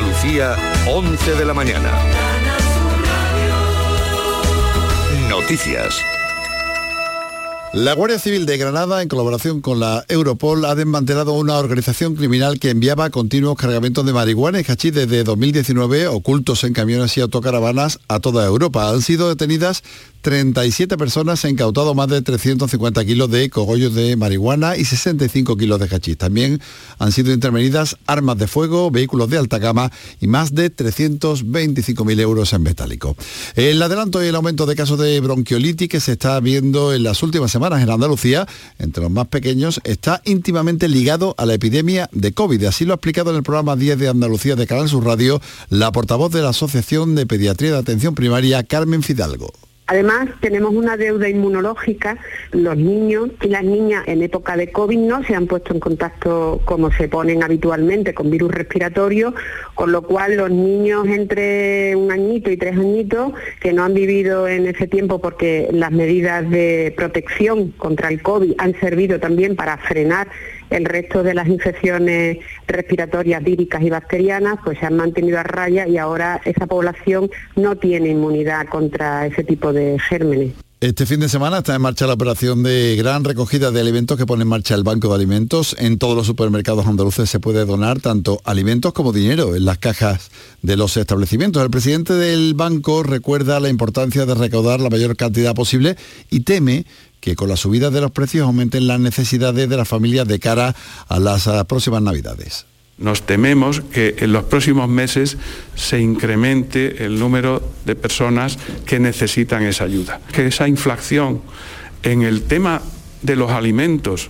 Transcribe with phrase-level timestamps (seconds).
[0.00, 0.56] Andalucía,
[0.88, 1.92] 11 de la mañana.
[5.28, 6.00] Noticias.
[7.74, 12.58] La Guardia Civil de Granada, en colaboración con la Europol, ha desmantelado una organización criminal
[12.58, 18.20] que enviaba continuos cargamentos de marihuana y desde 2019 ocultos en camiones y autocaravanas a
[18.20, 18.88] toda Europa.
[18.88, 19.84] Han sido detenidas
[20.20, 25.80] 37 personas, han incautado más de 350 kilos de cogollos de marihuana y 65 kilos
[25.80, 26.18] de hachís.
[26.18, 26.60] También
[26.98, 29.90] han sido intervenidas armas de fuego, vehículos de alta gama
[30.20, 33.16] y más de 325.000 euros en metálico.
[33.54, 37.22] El adelanto y el aumento de casos de bronquiolitis que se está viendo en las
[37.22, 38.46] últimas semanas en Andalucía,
[38.78, 42.64] entre los más pequeños, está íntimamente ligado a la epidemia de COVID.
[42.64, 45.92] Así lo ha explicado en el programa 10 de Andalucía de Canal Sur Radio la
[45.92, 49.69] portavoz de la Asociación de Pediatría de Atención Primaria, Carmen Fidalgo.
[49.90, 52.16] Además, tenemos una deuda inmunológica.
[52.52, 56.60] Los niños y las niñas en época de COVID no se han puesto en contacto
[56.64, 59.34] como se ponen habitualmente con virus respiratorio,
[59.74, 64.46] con lo cual los niños entre un añito y tres añitos que no han vivido
[64.46, 69.76] en ese tiempo porque las medidas de protección contra el COVID han servido también para
[69.76, 70.28] frenar
[70.70, 75.86] el resto de las infecciones respiratorias víricas y bacterianas pues se han mantenido a raya
[75.86, 80.52] y ahora esa población no tiene inmunidad contra ese tipo de gérmenes.
[80.80, 84.24] Este fin de semana está en marcha la operación de gran recogida de alimentos que
[84.24, 85.76] pone en marcha el Banco de Alimentos.
[85.78, 90.30] En todos los supermercados andaluces se puede donar tanto alimentos como dinero en las cajas
[90.62, 91.62] de los establecimientos.
[91.62, 95.96] El presidente del banco recuerda la importancia de recaudar la mayor cantidad posible
[96.30, 96.86] y teme
[97.20, 100.74] que con la subida de los precios aumenten las necesidades de las familias de cara
[101.08, 102.66] a las próximas navidades.
[102.98, 105.38] Nos tememos que en los próximos meses
[105.74, 110.20] se incremente el número de personas que necesitan esa ayuda.
[110.32, 111.40] Que esa inflación
[112.02, 112.82] en el tema
[113.22, 114.28] de los alimentos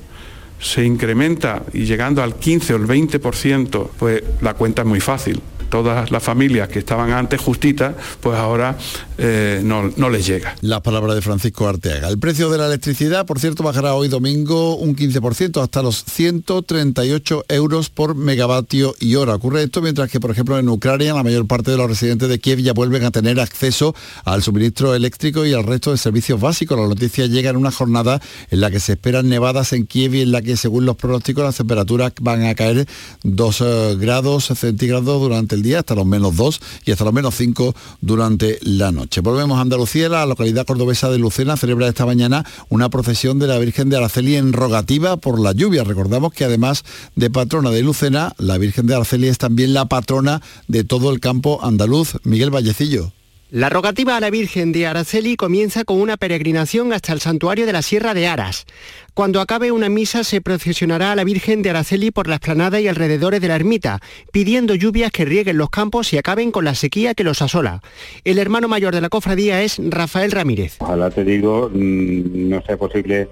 [0.60, 5.42] se incrementa y llegando al 15 o el 20%, pues la cuenta es muy fácil
[5.70, 8.77] todas las familias que estaban antes justitas, pues ahora
[9.22, 10.56] eh, no, no, les llega.
[10.62, 12.08] La palabra de Francisco Arteaga.
[12.08, 17.44] El precio de la electricidad, por cierto, bajará hoy domingo un 15% hasta los 138
[17.50, 19.34] euros por megavatio y hora.
[19.34, 22.38] Ocurre esto mientras que, por ejemplo, en Ucrania la mayor parte de los residentes de
[22.38, 23.94] Kiev ya vuelven a tener acceso
[24.25, 26.78] al suministro eléctrico y al resto de servicios básicos.
[26.78, 30.22] La noticia llega en una jornada en la que se esperan nevadas en Kiev y
[30.22, 32.88] en la que, según los pronósticos, las temperaturas van a caer
[33.25, 37.34] 2 eh, grados centígrados durante el día hasta los menos 2 y hasta los menos
[37.34, 39.09] 5 durante la noche.
[39.19, 43.59] Volvemos a Andalucía, la localidad cordobesa de Lucena celebra esta mañana una procesión de la
[43.59, 45.82] Virgen de Araceli en rogativa por la lluvia.
[45.82, 46.84] Recordamos que además
[47.16, 51.19] de patrona de Lucena, la Virgen de Araceli es también la patrona de todo el
[51.19, 52.15] campo andaluz.
[52.22, 53.12] Miguel Vallecillo.
[53.53, 57.72] La rogativa a la Virgen de Araceli comienza con una peregrinación hasta el santuario de
[57.72, 58.65] la Sierra de Aras.
[59.12, 62.87] Cuando acabe una misa se procesionará a la Virgen de Araceli por la esplanada y
[62.87, 63.99] alrededores de la ermita,
[64.31, 67.83] pidiendo lluvias que rieguen los campos y acaben con la sequía que los asola.
[68.22, 70.77] El hermano mayor de la cofradía es Rafael Ramírez.
[70.78, 73.28] Ojalá te digo, mm, no sea posible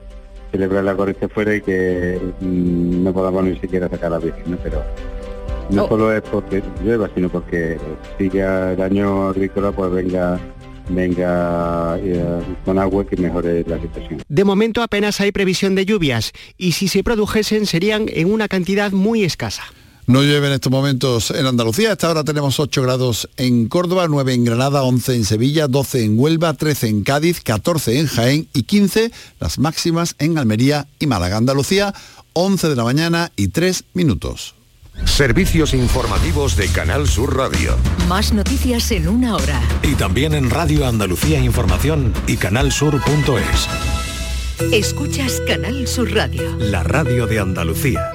[0.50, 4.58] celebrar la corriente fuera y que mm, no podamos ni siquiera sacar a la Virgen,
[4.64, 4.82] pero
[5.70, 5.88] no oh.
[5.88, 7.78] solo es porque llueva, sino porque
[8.16, 10.40] siga el año agrícola, pues venga
[10.90, 14.22] venga eh, con agua que mejore la situación.
[14.28, 18.92] De momento apenas hay previsión de lluvias y si se produjesen serían en una cantidad
[18.92, 19.64] muy escasa.
[20.06, 21.92] No llueve en estos momentos en Andalucía.
[21.92, 26.18] Hasta ahora tenemos 8 grados en Córdoba, 9 en Granada, 11 en Sevilla, 12 en
[26.18, 31.36] Huelva, 13 en Cádiz, 14 en Jaén y 15 las máximas en Almería y Málaga.
[31.36, 31.92] Andalucía,
[32.32, 34.54] 11 de la mañana y 3 minutos.
[35.04, 37.76] Servicios informativos de Canal Sur Radio.
[38.08, 39.60] Más noticias en una hora.
[39.82, 43.68] Y también en Radio Andalucía Información y canalsur.es.
[44.72, 46.56] Escuchas Canal Sur Radio.
[46.58, 48.12] La radio de Andalucía.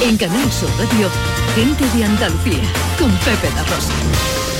[0.00, 1.08] En Canal Sur Radio,
[1.54, 2.62] gente de Andalucía,
[2.98, 4.59] con Pepe da Rosa.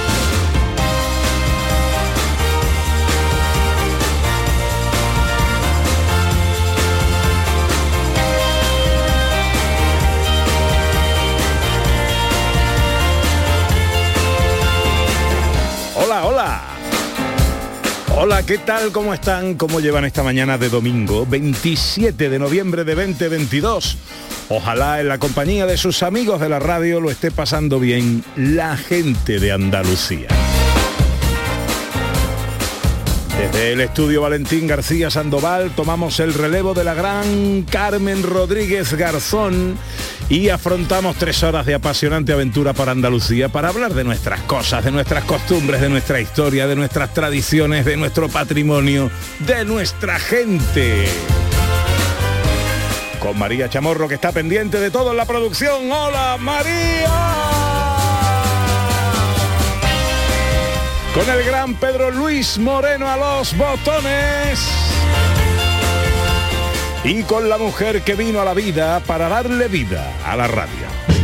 [18.23, 18.91] Hola, ¿qué tal?
[18.91, 19.55] ¿Cómo están?
[19.55, 23.97] ¿Cómo llevan esta mañana de domingo 27 de noviembre de 2022?
[24.49, 28.77] Ojalá en la compañía de sus amigos de la radio lo esté pasando bien la
[28.77, 30.27] gente de Andalucía.
[33.49, 39.77] Del estudio Valentín García Sandoval tomamos el relevo de la gran Carmen Rodríguez Garzón
[40.29, 44.91] y afrontamos tres horas de apasionante aventura por Andalucía para hablar de nuestras cosas, de
[44.91, 49.09] nuestras costumbres, de nuestra historia, de nuestras tradiciones, de nuestro patrimonio,
[49.39, 51.05] de nuestra gente.
[53.19, 55.91] Con María Chamorro que está pendiente de todo en la producción.
[55.91, 57.70] ¡Hola María!
[61.13, 64.59] Con el gran Pedro Luis Moreno a los botones.
[67.03, 71.20] Y con la mujer que vino a la vida para darle vida a la radio.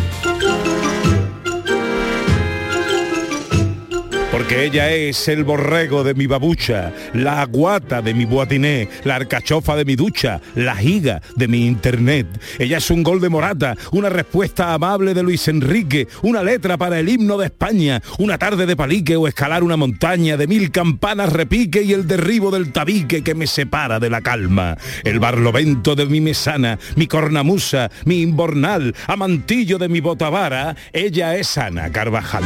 [4.38, 9.76] Porque ella es el borrego de mi babucha, la aguata de mi boatiné, la arcachofa
[9.76, 12.28] de mi ducha, la giga de mi internet.
[12.60, 17.00] Ella es un gol de Morata, una respuesta amable de Luis Enrique, una letra para
[17.00, 21.34] el himno de España, una tarde de palique o escalar una montaña de mil campanas
[21.34, 24.78] repique y el derribo del tabique que me separa de la calma.
[25.04, 31.58] El barlovento de mi mesana, mi cornamusa, mi imbornal, amantillo de mi botavara, ella es
[31.58, 32.44] Ana Carvajal.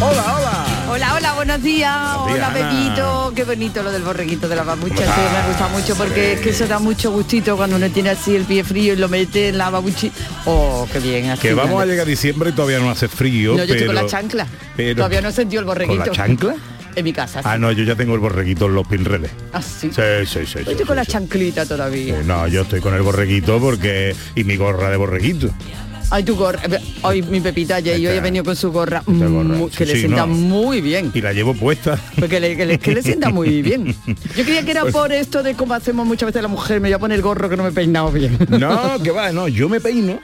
[0.00, 0.66] Hola, hola.
[0.90, 1.96] Hola, hola, buenos días.
[2.18, 3.32] hola, Pepito.
[3.36, 4.96] Qué bonito lo del borreguito de la babucha.
[4.96, 8.34] Sí, me gusta mucho porque es que eso da mucho gustito cuando uno tiene así
[8.34, 10.10] el pie frío y lo mete en la babuchi.
[10.46, 11.30] Oh, qué bien.
[11.30, 13.52] Así, que vamos a llegar a diciembre y todavía no hace frío.
[13.52, 14.46] No, yo pero, estoy con la chancla.
[14.96, 15.98] todavía no he sentido el borreguito.
[15.98, 16.56] ¿Con la chancla?
[16.94, 17.40] En mi casa.
[17.44, 19.30] Ah, no, yo ya tengo el borreguito en los pinreles.
[19.52, 19.90] ¿Ah, sí?
[19.94, 20.54] Sí, sí, sí.
[20.54, 21.12] Yo estoy sí, con la sí.
[21.12, 22.20] chanclita todavía.
[22.24, 24.14] No, yo estoy con el borreguito porque...
[24.34, 25.48] Y mi gorra de borreguito.
[26.14, 26.60] Ay, tu gorra.
[27.00, 30.26] Hoy mi Pepita y hoy he venido con su gorra, mm, que le Sí, sienta
[30.26, 30.34] no.
[30.34, 31.10] muy bien.
[31.14, 31.98] Y la llevo puesta.
[32.20, 33.96] Porque le, que le, que le sienta muy bien.
[34.36, 36.88] Yo creía que era Pues- por esto de cómo hacemos muchas veces la mujer, me
[36.88, 38.36] voy a poner el gorro que no me he peinado bien.
[38.50, 40.20] No, que va, no, yo me peino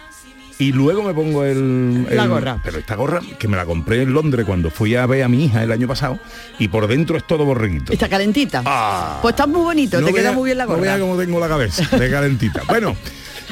[0.59, 2.61] y luego me pongo el, La gorra.
[2.63, 5.47] Pero esta gorra que me la compré en Londres cuando fui a ver a mi
[5.47, 6.19] hija el año pasado
[6.59, 7.95] y por dentro es todo borreguito.
[7.95, 9.19] Está calentita.
[9.23, 10.83] Pues está muy bonito, te queda muy bien la No gorra.
[10.83, 12.63] vea cómo tengo la cabeza, de calentita.
[12.69, 12.95] bueno,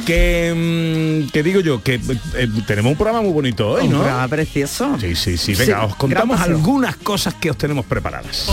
[0.05, 1.95] que, mm, que digo yo, que
[2.35, 3.99] eh, tenemos un programa muy bonito hoy, Un ¿no?
[4.01, 4.97] programa precioso.
[5.01, 5.55] Sí, sí, sí.
[5.55, 8.47] Venga, Sí, os contamos algunas cosas que os tenemos preparadas.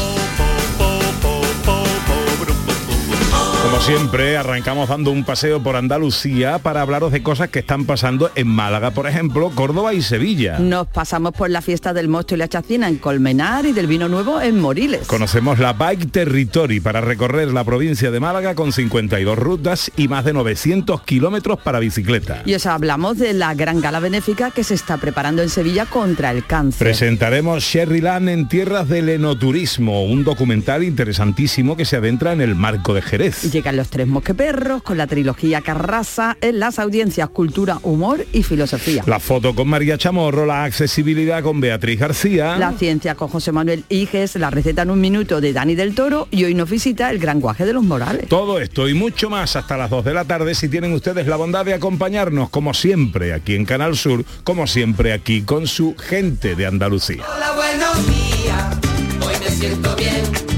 [3.74, 8.30] Como siempre, arrancamos dando un paseo por Andalucía para hablaros de cosas que están pasando
[8.36, 10.60] en Málaga, por ejemplo, Córdoba y Sevilla.
[10.60, 14.08] Nos pasamos por la fiesta del mosto y la chacina en Colmenar y del vino
[14.08, 15.08] nuevo en Moriles.
[15.08, 20.24] Conocemos la Bike Territory para recorrer la provincia de Málaga con 52 rutas y más
[20.24, 22.44] de 900 kilómetros para bicicleta.
[22.46, 26.30] Y os hablamos de la gran gala benéfica que se está preparando en Sevilla contra
[26.30, 26.78] el cáncer.
[26.78, 32.94] Presentaremos Sherryland en tierras del enoturismo, un documental interesantísimo que se adentra en el marco
[32.94, 33.63] de Jerez.
[33.64, 39.06] Llegan los tres mosqueperros con la trilogía Carrasa en las audiencias Cultura, Humor y Filosofía.
[39.08, 42.58] La foto con María Chamorro, la accesibilidad con Beatriz García.
[42.58, 46.28] La ciencia con José Manuel Iges, la receta en un minuto de Dani del Toro
[46.30, 48.28] y hoy nos visita el gran guaje de los Morales.
[48.28, 51.38] Todo esto y mucho más hasta las 2 de la tarde si tienen ustedes la
[51.38, 56.56] bondad de acompañarnos como siempre aquí en Canal Sur, como siempre aquí con su gente
[56.56, 57.24] de Andalucía.
[57.34, 58.78] Hola, buenos días.
[59.26, 60.53] Hoy me siento bien.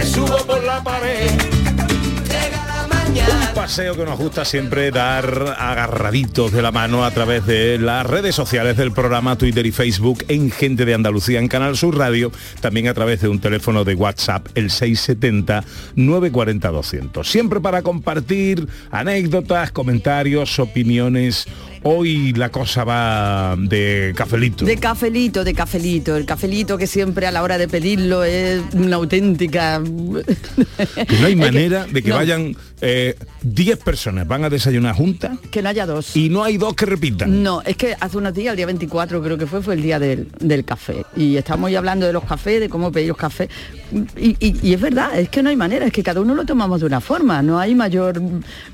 [0.00, 1.28] Me subo por la pared.
[2.24, 3.48] llega la mañana.
[3.48, 8.06] Un paseo que nos gusta siempre dar agarraditos de la mano a través de las
[8.06, 12.32] redes sociales del programa Twitter y Facebook en Gente de Andalucía en Canal Sur Radio,
[12.62, 15.64] también a través de un teléfono de WhatsApp el 670
[15.96, 17.30] 940 200.
[17.30, 21.46] Siempre para compartir anécdotas, comentarios, opiniones.
[21.82, 24.66] Hoy la cosa va de cafelito.
[24.66, 26.14] De cafelito, de cafelito.
[26.16, 29.80] El cafelito que siempre a la hora de pedirlo es una auténtica...
[29.82, 30.24] Que no hay
[30.96, 35.62] Es que- manera de que no, vayan eh, 10 personas, van a desayunar juntas Que
[35.62, 36.16] no haya dos.
[36.16, 37.42] y no hay dos que repitan.
[37.42, 39.98] No, es que hace unos días, el día 24 creo que fue, fue el día
[39.98, 41.04] del, del café.
[41.16, 43.48] Y estamos ahí hablando de los cafés, de cómo pedir los cafés.
[44.16, 46.44] Y, y- y es verdad, es que no hay manera, es que cada uno lo
[46.44, 47.42] tomamos de una forma.
[47.42, 48.20] No hay mayor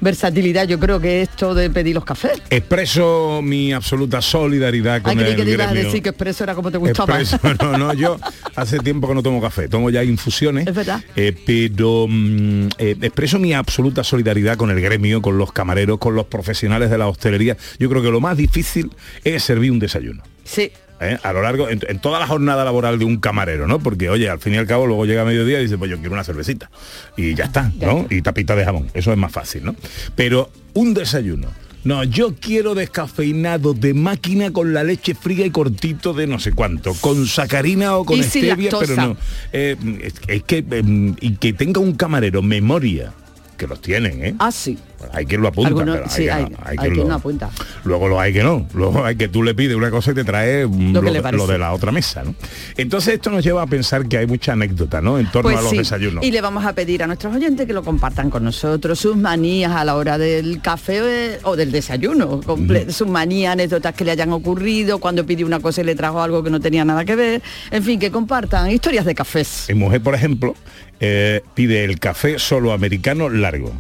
[0.01, 2.41] versatilidad, yo creo, que esto de pedir los cafés.
[2.51, 5.89] Expreso mi absoluta solidaridad con Ay, el que te ibas a gremio.
[5.89, 7.21] decir que expreso era como te gustaba.
[7.21, 8.19] Expreso, no, no, yo
[8.55, 10.67] hace tiempo que no tomo café, tomo ya infusiones.
[10.67, 11.03] Es verdad.
[11.17, 16.15] eh, pero mm, eh, expreso mi absoluta solidaridad con el gremio, con los camareros, con
[16.15, 17.57] los profesionales de la hostelería.
[17.79, 18.91] Yo creo que lo más difícil
[19.25, 20.23] es servir un desayuno.
[20.45, 20.73] Sí.
[21.01, 21.19] ¿eh?
[21.23, 23.79] a lo largo, en, en toda la jornada laboral de un camarero, ¿no?
[23.81, 25.99] Porque, oye, al fin y al cabo luego llega a mediodía y dice, pues yo
[25.99, 26.71] quiero una cervecita.
[27.17, 28.07] Y ya está, ¿no?
[28.11, 28.89] Y tapita de jamón.
[28.95, 29.77] Eso es más fácil, ¿no?
[30.15, 31.49] Pero un desayuno.
[31.85, 36.51] No, yo quiero descafeinado de máquina con la leche fría y cortito de no sé
[36.51, 39.17] cuánto, con sacarina o con stevia, pero no.
[39.53, 43.13] Eh, es, es que em, y que tenga un camarero memoria,
[43.57, 44.35] que los tienen, ¿eh?
[44.39, 44.79] Ah, sí.
[45.13, 46.45] Hay quien lo apunta, Algunos- pero hay, sí, hay,
[46.79, 47.51] quien quien lo- no apunta.
[47.85, 48.67] Luego lo hay que no.
[48.75, 51.47] Luego hay que tú le pides una cosa y te trae mm, Lo lo, lo
[51.47, 52.23] de la otra mesa.
[52.25, 52.35] ¿no?
[52.77, 55.19] Entonces esto nos lleva a pensar que hay mucha anécdota ¿no?
[55.19, 56.25] en torno Pues a los sí, desayunos.
[56.25, 59.73] Y le vamos a pedir a nuestros oyentes que lo compartan con nosotros, sus manías
[59.73, 64.13] a la hora del café eh, o del desayuno, comple- sus manías, anécdotas que le
[64.13, 67.17] hayan ocurrido, cuando pidió una cosa y le trajo algo que no tenía nada que
[67.17, 69.67] ver, en fin, que compartan historias de cafés.
[69.69, 70.55] Mi mujer, por ejemplo,
[71.01, 73.73] eh, pide el café solo americano largo,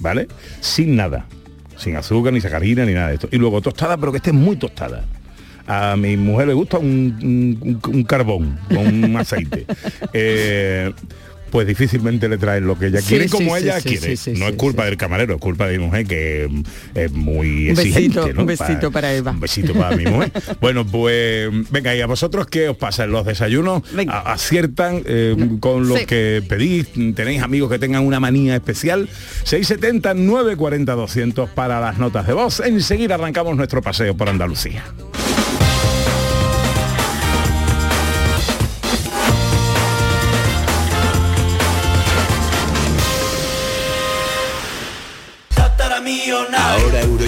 [0.00, 0.28] ¿vale?
[0.60, 1.26] Sin nada,
[1.76, 3.28] sin azúcar, ni sacarina, ni nada de esto.
[3.30, 5.04] Y luego tostada, pero que esté muy tostada.
[5.66, 9.66] A mi mujer le gusta un, un- un carbón con un aceite.
[10.14, 10.92] Eh,
[11.50, 14.38] pues difícilmente le traen lo que ella quiere sí, como sí, ella sí, quiere.
[14.38, 16.48] no es culpa del camarero, es culpa de mi mujer que
[16.94, 18.34] es muy Un besito, exigente.
[18.34, 18.40] ¿no?
[18.42, 19.30] un besito para Eva.
[19.32, 20.30] Un besito para mi mujer.
[20.60, 23.82] bueno, pues venga, ¿y a vosotros qué os pasa en los desayunos?
[24.08, 26.88] A- ¿Aciertan eh, con lo que pedís?
[27.14, 29.08] ¿Tenéis amigos que tengan una manía especial?
[29.44, 32.60] 670 940 200 para las notas de voz.
[32.60, 34.84] Enseguida arrancamos nuestro paseo por Andalucía.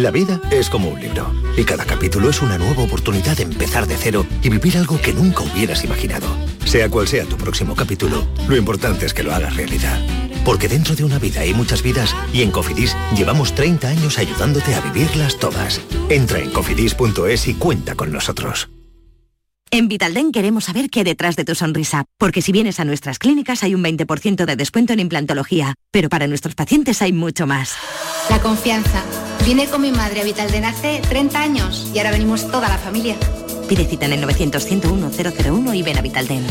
[0.00, 3.86] La vida es como un libro y cada capítulo es una nueva oportunidad de empezar
[3.86, 6.26] de cero y vivir algo que nunca hubieras imaginado.
[6.64, 10.00] Sea cual sea tu próximo capítulo, lo importante es que lo hagas realidad.
[10.42, 14.74] Porque dentro de una vida hay muchas vidas y en Cofidis llevamos 30 años ayudándote
[14.74, 15.82] a vivirlas todas.
[16.08, 18.70] Entra en cofidis.es y cuenta con nosotros.
[19.70, 23.18] En Vitalden queremos saber qué hay detrás de tu sonrisa, porque si vienes a nuestras
[23.18, 27.74] clínicas hay un 20% de descuento en implantología, pero para nuestros pacientes hay mucho más.
[28.30, 29.04] La confianza.
[29.44, 33.16] Vine con mi madre a Vitalden hace 30 años y ahora venimos toda la familia.
[33.68, 36.46] Pide cita en el 900-101-001 y ven a Vitalden.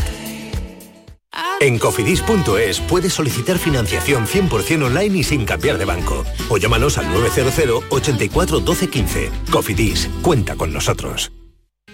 [1.60, 6.24] En cofidis.es puedes solicitar financiación 100% online y sin cambiar de banco.
[6.48, 9.30] O llámanos al 900 84 12 15.
[9.50, 11.30] Cofidis, cuenta con nosotros.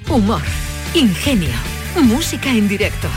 [0.09, 0.43] Humor,
[0.95, 1.51] ingenio,
[2.01, 3.09] música en directo,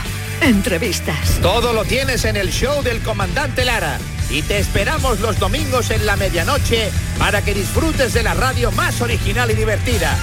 [0.42, 1.40] entrevistas.
[1.42, 3.98] Todo lo tienes en el show del comandante Lara.
[4.30, 9.02] Y te esperamos los domingos en la medianoche para que disfrutes de la radio más
[9.02, 10.16] original y divertida.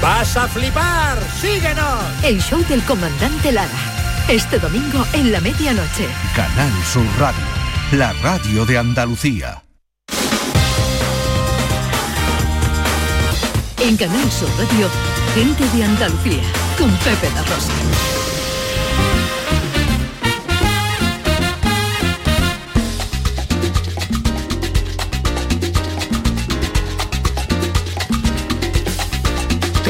[0.00, 1.18] ¡Vas a flipar!
[1.40, 2.02] ¡Síguenos!
[2.24, 3.68] El show del comandante Lara.
[4.28, 6.08] Este domingo en la medianoche.
[6.34, 7.44] Canal Sur Radio,
[7.92, 9.62] la radio de Andalucía.
[13.80, 14.88] En Canal Sur Radio,
[15.34, 16.42] gente de Andalucía,
[16.78, 18.21] con Pepe La Rosa.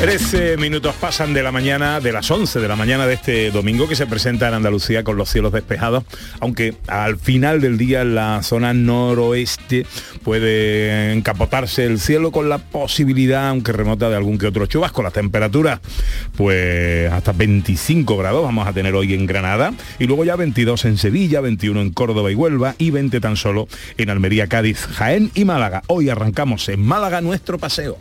[0.02, 3.86] Trece minutos pasan de la mañana, de las 11 de la mañana de este domingo
[3.86, 6.02] que se presenta en Andalucía con los cielos despejados,
[6.40, 9.86] aunque al final del día en la zona noroeste
[10.24, 15.04] puede encapotarse el cielo con la posibilidad, aunque remota, de algún que otro chubasco.
[15.04, 15.78] Las temperaturas,
[16.36, 20.98] pues hasta 25 grados vamos a tener hoy en Granada y luego ya 22 en
[20.98, 23.68] Sevilla, 21 en Córdoba y Huelva y 20 tan solo
[23.98, 25.84] en Almería, Cádiz, Jaén y Málaga.
[25.86, 27.98] Hoy arrancamos en Málaga nuestro paseo.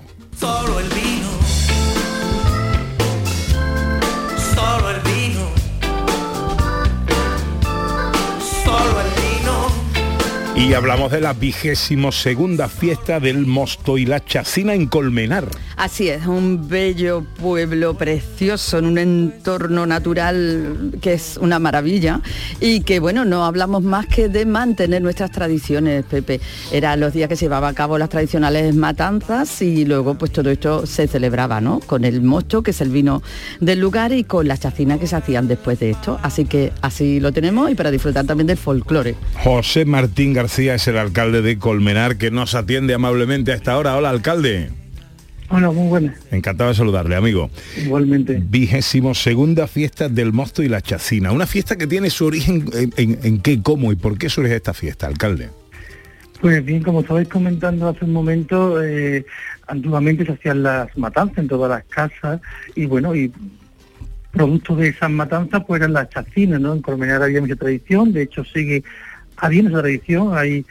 [10.53, 15.47] Y hablamos de la vigésimo segunda fiesta del mosto y la chacina en Colmenar.
[15.77, 22.21] Así es, un bello pueblo precioso en un entorno natural que es una maravilla
[22.59, 26.39] y que bueno, no hablamos más que de mantener nuestras tradiciones, Pepe.
[26.71, 30.51] Eran los días que se llevaba a cabo las tradicionales matanzas y luego pues todo
[30.51, 31.79] esto se celebraba, ¿no?
[31.79, 33.23] Con el mosto, que es el vino
[33.59, 36.19] del lugar, y con las chacinas que se hacían después de esto.
[36.21, 39.15] Así que así lo tenemos y para disfrutar también del folclore.
[39.43, 43.95] José Martín García es el alcalde de Colmenar que nos atiende amablemente a esta hora.
[43.95, 44.69] Hola, alcalde.
[45.49, 46.17] Hola, muy buenas.
[46.31, 47.49] Encantado de saludarle, amigo.
[47.77, 48.41] Igualmente.
[48.41, 51.31] Vigésimo segunda fiesta del mosto y la chacina.
[51.31, 54.55] Una fiesta que tiene su origen en, en- en qué, cómo y por qué surge
[54.55, 55.49] esta fiesta, alcalde.
[56.39, 59.25] Pues bien, como estabais comentando hace un momento, eh,
[59.67, 62.41] antiguamente se hacían las matanzas en todas las casas
[62.75, 63.31] y bueno, y
[64.31, 66.73] producto de esas matanzas pues eran las chacinas, ¿no?
[66.73, 68.83] En Colmenar había mucha tradición, de hecho sigue
[69.41, 70.65] habiendo esa tradición, hay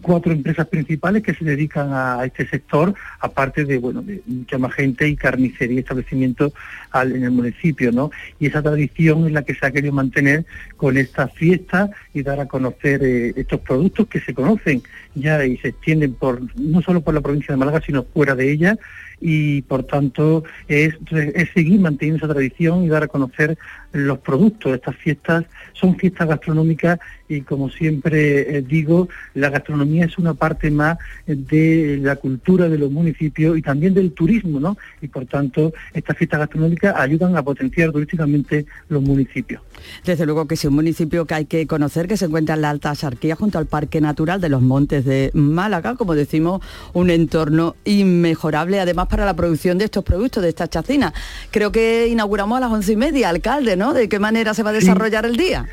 [0.00, 4.74] cuatro empresas principales que se dedican a este sector, aparte de bueno de mucha más
[4.74, 6.52] gente y carnicería y establecimientos
[6.94, 8.10] en el municipio, ¿no?
[8.38, 10.44] Y esa tradición es la que se ha querido mantener
[10.76, 14.82] con esta fiesta y dar a conocer eh, estos productos que se conocen
[15.14, 18.52] ya y se extienden por no solo por la provincia de Málaga, sino fuera de
[18.52, 18.78] ella
[19.22, 20.94] y por tanto es,
[21.54, 23.56] seguir manteniendo esa tradición y dar a conocer
[23.92, 24.74] los productos.
[24.74, 26.98] Estas fiestas son fiestas gastronómicas
[27.28, 32.78] y como siempre eh, digo, la gastronomía es una parte más de la cultura de
[32.78, 34.76] los municipios y también del turismo, ¿no?
[35.00, 39.62] Y por tanto estas fiestas gastronómicas ayudan a potenciar turísticamente los municipios.
[40.04, 42.70] Desde luego que es un municipio que hay que conocer, que se encuentra en la
[42.70, 46.60] Alta Sarquía, junto al Parque Natural de los Montes de Málaga, como decimos,
[46.92, 51.12] un entorno inmejorable, además para la producción de estos productos, de esta chacina.
[51.50, 53.92] Creo que inauguramos a las once y media, alcalde, ¿no?
[53.92, 55.66] ¿De qué manera se va a desarrollar el día?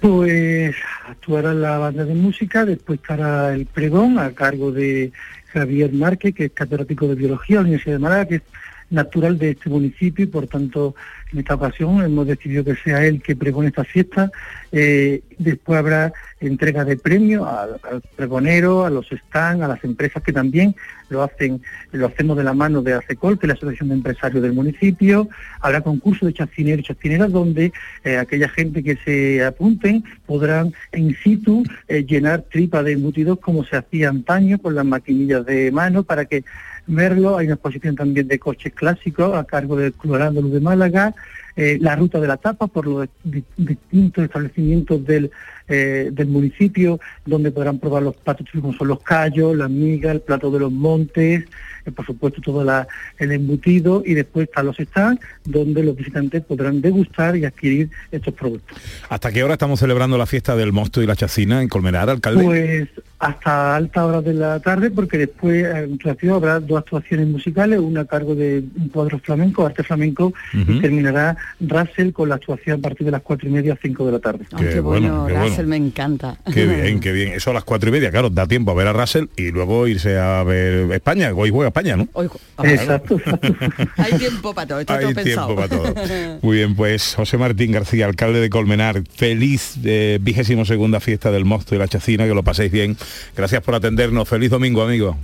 [0.00, 0.74] Pues
[1.06, 5.12] actuará la banda de música, después estará el pregón a cargo de
[5.52, 8.42] Javier Márquez, que es catedrático de Biología de la Universidad de Málaga, que es
[8.88, 10.94] natural de este municipio y por tanto
[11.34, 14.30] en esta ocasión hemos decidido que sea él que pregone esta fiesta.
[14.70, 20.32] Eh, después habrá entrega de premios al, pregonero, a los stands, a las empresas que
[20.32, 20.74] también
[21.08, 21.60] lo hacen,
[21.92, 25.28] lo hacemos de la mano de ACECOL, que es la Asociación de Empresarios del municipio.
[25.60, 27.72] Habrá concurso de chacineros y chacineras donde
[28.04, 33.64] eh, aquella gente que se apunten podrán in situ eh, llenar tripa de embutidos como
[33.64, 36.44] se hacía antaño con las maquinillas de mano para que
[36.86, 37.36] verlo.
[37.38, 41.14] Hay una exposición también de coches clásicos a cargo del Club de Málaga,
[41.56, 45.30] eh, la ruta de la tapa por los di- distintos establecimientos del,
[45.68, 50.20] eh, del municipio, donde podrán probar los platos como son los callos, la miga, el
[50.20, 51.44] plato de los montes,
[51.86, 52.88] eh, por supuesto todo la-
[53.18, 58.34] el embutido y después están los stands donde los visitantes podrán degustar y adquirir estos
[58.34, 58.76] productos.
[59.08, 62.42] ¿Hasta qué hora estamos celebrando la fiesta del mosto y la chacina en Colmenar, alcalde?
[62.44, 62.88] Pues
[63.26, 67.26] hasta alta hora de la tarde, porque después eh, en la ciudad habrá dos actuaciones
[67.26, 70.72] musicales, una a cargo de un cuadro flamenco, arte flamenco, Ujú.
[70.72, 74.04] y terminará Russell con la actuación a partir de las cuatro y media a cinco
[74.06, 74.44] de la tarde.
[74.58, 76.36] Qué, bueno, Russell, me encanta.
[76.52, 77.32] Qué bien, qué bien.
[77.32, 79.86] Eso a las cuatro y media, claro, da tiempo a ver a Russell y luego
[79.88, 81.30] irse a ver España.
[81.34, 82.08] Hoy juega España, ¿no?
[82.12, 82.28] Hoy,
[82.62, 83.20] Exacto,
[83.96, 85.46] Hay tiempo para todo, está Hay todo pensado.
[85.54, 86.38] tiempo para todo.
[86.42, 91.44] Muy bien, pues José Martín García, alcalde de Colmenar, feliz eh, vigésimo segunda fiesta del
[91.44, 92.96] mosto y la chacina, que lo paséis bien.
[93.36, 94.28] Gracias por atendernos.
[94.28, 95.16] Feliz domingo, amigo.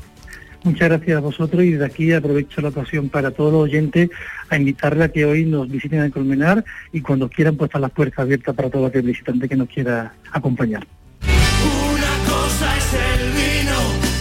[0.63, 4.11] Muchas gracias a vosotros y desde aquí aprovecho la ocasión para todos los oyentes
[4.51, 7.93] a invitarle a que hoy nos visiten a Colmenar y cuando quieran pues están las
[7.93, 10.87] puertas abiertas para todo aquel visitante que nos quiera acompañar.
[11.23, 13.79] Una cosa es el vino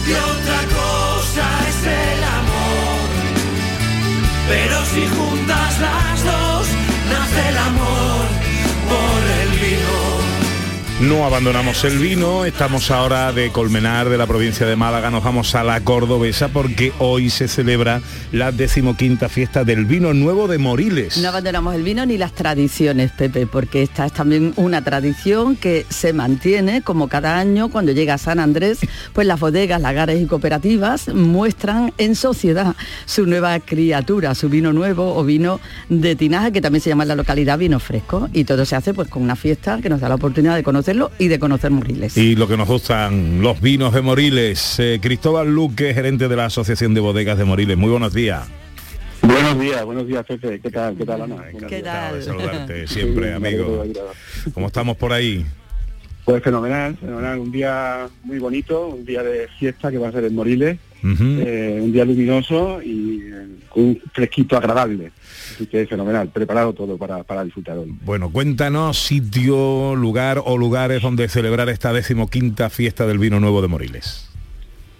[0.08, 3.10] y otra cosa es el amor.
[4.48, 6.68] Pero si juntas las dos,
[7.10, 8.09] nace el amor.
[11.00, 15.54] No abandonamos el vino, estamos ahora de Colmenar, de la provincia de Málaga, nos vamos
[15.54, 21.16] a la Cordobesa porque hoy se celebra la decimoquinta fiesta del vino nuevo de Moriles.
[21.16, 25.86] No abandonamos el vino ni las tradiciones, Pepe, porque esta es también una tradición que
[25.88, 28.80] se mantiene como cada año cuando llega San Andrés,
[29.14, 35.16] pues las bodegas, lagares y cooperativas muestran en sociedad su nueva criatura, su vino nuevo
[35.16, 38.28] o vino de tinaja, que también se llama en la localidad vino fresco.
[38.34, 41.10] Y todo se hace pues con una fiesta que nos da la oportunidad de conocerlo
[41.18, 42.16] y de conocer Moriles.
[42.16, 44.78] Y lo que nos gustan, los vinos de Moriles.
[44.80, 47.76] Eh, Cristóbal Luque, gerente de la Asociación de Bodegas de Moriles.
[47.76, 48.48] Muy buenos días.
[49.22, 50.60] Buenos días, buenos días, Pepe.
[50.60, 51.44] ¿Qué tal, qué tal, Ana?
[51.68, 52.14] ¿Qué tal?
[52.16, 53.84] de saludarte siempre, Sí, amigo.
[54.54, 55.44] ¿Cómo estamos por ahí?
[56.24, 57.38] Pues fenomenal, fenomenal.
[57.38, 60.78] Un día muy bonito, un día de fiesta que va a ser en Moriles.
[61.02, 63.30] Eh, un día luminoso y
[63.68, 65.12] con un fresquito agradable.
[65.60, 67.94] Así que fenomenal, preparado todo para, para disfrutar hoy.
[68.02, 73.68] Bueno, cuéntanos sitio, lugar o lugares donde celebrar esta decimoquinta fiesta del vino nuevo de
[73.68, 74.30] Moriles.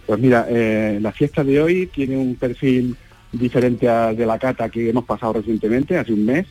[0.04, 2.94] Pues mira, eh, la fiesta de hoy tiene un perfil
[3.32, 6.46] diferente al de la cata que hemos pasado recientemente, hace un mes.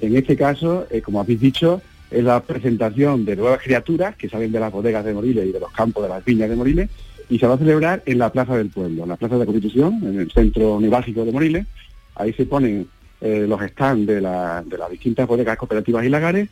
[0.00, 4.50] En este caso, eh, como habéis dicho, es la presentación de nuevas criaturas que salen
[4.50, 6.90] de las bodegas de Moriles y de los campos de las viñas de Moriles
[7.28, 9.46] y se va a celebrar en la Plaza del Pueblo, en la Plaza de la
[9.46, 11.66] Constitución, en el centro neurálgico de Moriles.
[12.16, 12.88] Ahí se ponen
[13.24, 16.48] eh, los stands de, la- de las distintas bodegas cooperativas y lagares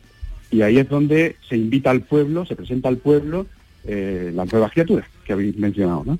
[0.51, 3.45] y ahí es donde se invita al pueblo, se presenta al pueblo
[3.85, 6.19] eh, las nuevas criaturas que habéis mencionado, ¿no?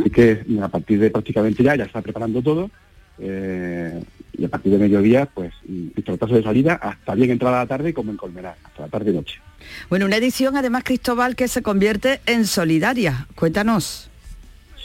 [0.00, 2.70] Así que a partir de prácticamente ya, ya está preparando todo
[3.18, 4.02] eh,
[4.38, 5.52] y a partir de mediodía, pues
[5.94, 9.40] pistoletazo de salida hasta bien entrada la tarde como en Colmenar, hasta la tarde noche.
[9.88, 13.26] Bueno, una edición además, Cristóbal, que se convierte en solidaria.
[13.34, 14.08] Cuéntanos.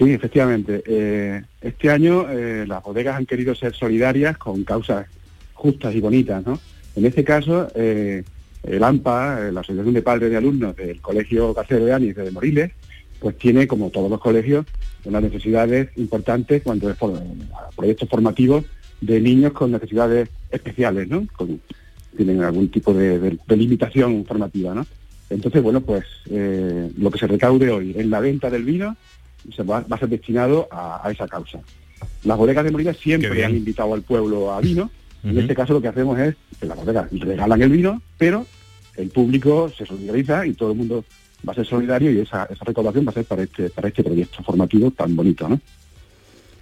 [0.02, 0.82] Sí, efectivamente.
[0.88, 5.06] eh, este año eh, las bodegas han querido ser solidarias con causas
[5.54, 6.60] justas y bonitas, ¿no?
[6.96, 8.24] En este caso, eh,
[8.64, 12.72] el AMPA, la Asociación de Padres de Alumnos del Colegio Carcero de Anis de Moriles,
[13.20, 14.66] pues tiene, como todos los colegios,
[15.06, 16.98] unas necesidades importantes cuando es
[17.76, 18.66] proyectos formativos
[19.02, 21.28] de niños con necesidades especiales, ¿no?
[22.18, 24.88] Tienen algún tipo de, limitación formativa, ¿no?
[25.30, 28.98] Entonces, bueno, pues lo que se recaude hoy en la venta del vino
[29.56, 31.60] se va, va a ser destinado a, a esa causa.
[32.24, 34.90] Las bodegas de Moriles siempre han invitado al pueblo a vino.
[35.24, 38.46] En este caso lo que hacemos es que las bodegas regalan el vino, pero
[38.98, 41.06] el público se solidariza y todo el mundo
[41.48, 44.04] va a ser solidario y esa, esa recaudación va a ser para este, para este
[44.04, 45.60] proyecto formativo tan bonito, ¿no?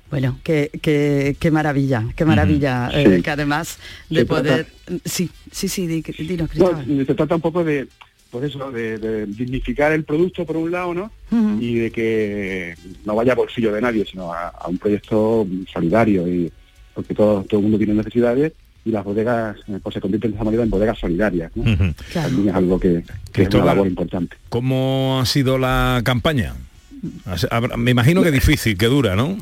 [0.10, 3.22] Bueno, qué, qué, qué maravilla, qué maravilla, eh, Sí.
[3.22, 3.78] que además
[4.10, 4.68] de Se poder...
[5.06, 7.06] Sí, sí, sí, di- dinos, No, Cristóbal.
[7.06, 7.88] se trata un poco de,
[8.32, 11.12] pues eso, de, de dignificar el producto por un lado, ¿no?
[11.60, 16.28] Y de que no vaya a bolsillo de nadie, sino a, a un proyecto solidario
[16.28, 16.52] y
[16.94, 18.54] porque todo, todo el mundo tiene necesidades
[18.86, 21.64] y las bodegas eh, pues se convierten de esa manera en bodegas solidarias, ¿no?
[22.14, 24.38] También es algo que, que es una labor importante.
[24.50, 26.56] ¿Cómo ha sido la campaña?
[27.78, 29.38] Me imagino que difícil, que dura, ¿no?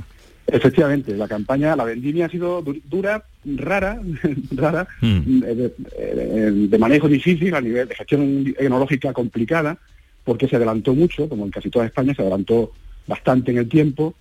[0.48, 4.00] Efectivamente, la campaña, la vendimia ha sido du- dura, rara,
[4.56, 5.44] rara, Mm.
[5.46, 9.78] eh, de, eh, de manejo difícil a nivel de gestión enológica complicada,
[10.24, 12.72] porque se adelantó mucho, como en casi toda España, se adelantó
[13.08, 14.16] bastante en el tiempo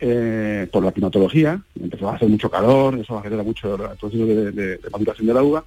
[0.00, 4.52] eh, por la climatología, empezó a hacer mucho calor, eso acelera mucho el proceso de,
[4.52, 5.64] de- de maduración de la uva,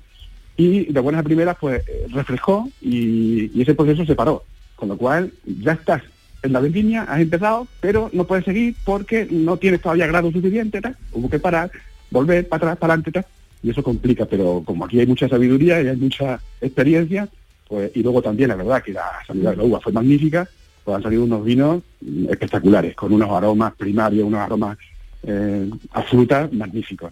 [0.57, 4.43] y de buenas a primeras pues refrescó y, y ese proceso se paró,
[4.75, 6.01] con lo cual ya estás
[6.41, 10.81] en la vendimia, has empezado, pero no puedes seguir porque no tienes todavía grado suficiente,
[11.11, 11.71] hubo que parar,
[12.11, 13.23] volver para atrás, para adelante,
[13.61, 17.27] y eso complica, pero como aquí hay mucha sabiduría y hay mucha experiencia,
[17.67, 20.47] pues y luego también la verdad que la salida de la uva fue magnífica,
[20.83, 21.83] pues han salido unos vinos
[22.29, 24.77] espectaculares, con unos aromas primarios, unos aromas
[25.23, 27.11] eh, a fruta magníficos.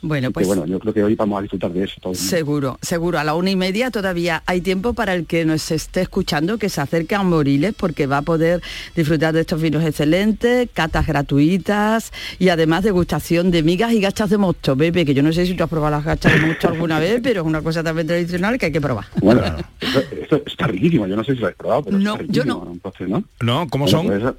[0.00, 3.18] Bueno, Que pues bueno, yo creo que hoy vamos a disfrutar de eso seguro, seguro.
[3.18, 6.68] A la una y media todavía hay tiempo para el que nos esté escuchando que
[6.68, 8.62] se acerque a Moriles porque va a poder
[8.94, 14.38] disfrutar de estos vinos excelentes, catas gratuitas y además degustación de migas y gachas de
[14.38, 14.76] mosto.
[14.76, 17.20] Pepe, que yo no sé si tú has probado las gachas de mosto alguna vez,
[17.22, 19.06] pero es una cosa también tradicional que hay que probar.
[19.20, 19.42] Bueno,
[19.80, 22.78] eso está riquísimo, yo no sé si lo habéis probado, pero No, está yo un
[22.78, 23.24] postre, ¿no?
[23.40, 24.06] No, ¿cómo Bueno, son?
[24.06, 24.34] Pues,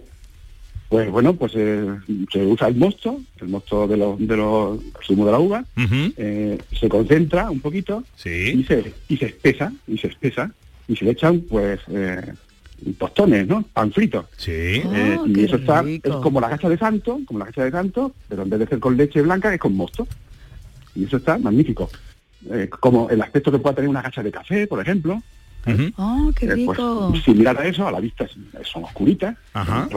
[0.90, 1.86] pues bueno, pues eh,
[2.32, 5.64] se usa el mosto, el mosto de los de los zumo de la uva,
[6.18, 8.04] eh, se concentra un poquito
[8.56, 10.52] y se y se espesa y se espesa
[10.88, 12.34] y se le echan pues eh,
[12.98, 13.64] tostones, ¿no?
[13.72, 14.28] Pan frito.
[14.36, 14.52] Sí.
[14.52, 16.10] Eh, Oh, y eso está rico.
[16.10, 18.68] es como la gacha de santo, como la gacha de santo, pero en vez de
[18.68, 20.08] ser con leche blanca es con mosto.
[20.96, 21.90] Y eso está magnífico.
[22.50, 25.22] Eh, como el aspecto que pueda tener una gacha de café, por ejemplo,
[25.98, 27.14] ¡Oh, qué eh, pues, rico!
[27.24, 28.26] similar a eso, a la vista
[28.64, 29.88] son oscuritas, Ajá.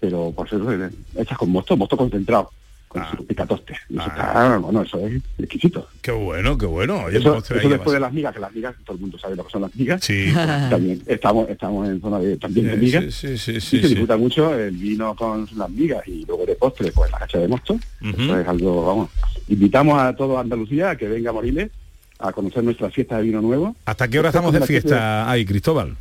[0.00, 2.50] Pero por ser eh, hechas con mosto, mosto concentrado,
[2.88, 3.12] con Ah.
[3.16, 3.74] su picatoste.
[3.90, 5.86] Y eso está, bueno, eso es exquisito.
[6.00, 7.04] Qué bueno, qué bueno.
[7.04, 9.44] Oye, Eso, eso después de las migas, que las migas, todo el mundo sabe lo
[9.44, 10.02] que son las migas.
[10.04, 10.32] Sí.
[10.70, 13.04] también estamos, estamos en zona de, también de Sí, migas.
[13.14, 13.88] sí, sí, sí, y sí, se sí.
[13.88, 17.48] disfruta mucho el vino con las migas y luego de postre, pues la cacha de
[17.48, 17.78] mosto.
[18.00, 19.10] Eso es algo, vamos.
[19.48, 21.70] Invitamos a toda Andalucía a que venga a Moriles
[22.18, 23.76] a conocer nuestra fiesta de vino nuevo.
[23.84, 25.96] ¿Hasta qué hora estamos es de fiesta ahí, Cristóbal?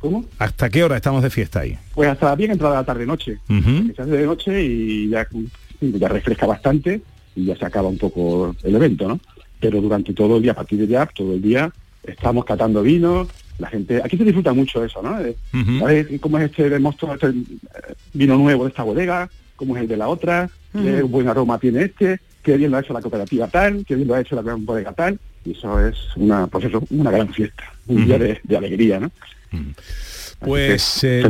[0.00, 0.24] ¿Cómo?
[0.38, 1.76] ¿Hasta qué hora estamos de fiesta ahí?
[1.94, 3.38] Pues hasta bien entrada la tarde-noche.
[3.48, 3.88] Ujú.
[3.88, 5.26] que se hace de noche y ya,
[5.80, 7.00] ya refresca bastante
[7.34, 9.20] y ya se acaba un poco el evento, ¿no?
[9.60, 11.70] Pero durante todo el día, a partir de ya, todo el día,
[12.04, 13.26] estamos catando vino,
[13.58, 15.18] la gente, aquí se disfruta mucho eso, ¿no?
[15.84, 17.32] Ver cómo es este mosto, este eh,
[18.14, 21.82] vino nuevo de esta bodega, cómo es el de la otra, qué buen aroma tiene
[21.82, 24.42] este, qué bien lo ha hecho la cooperativa tal, qué bien lo ha hecho la
[24.42, 28.56] bodega tal, y eso es una, pues eso, una gran fiesta, un día de, de
[28.56, 29.10] alegría, ¿no?
[30.40, 31.24] Pues eh,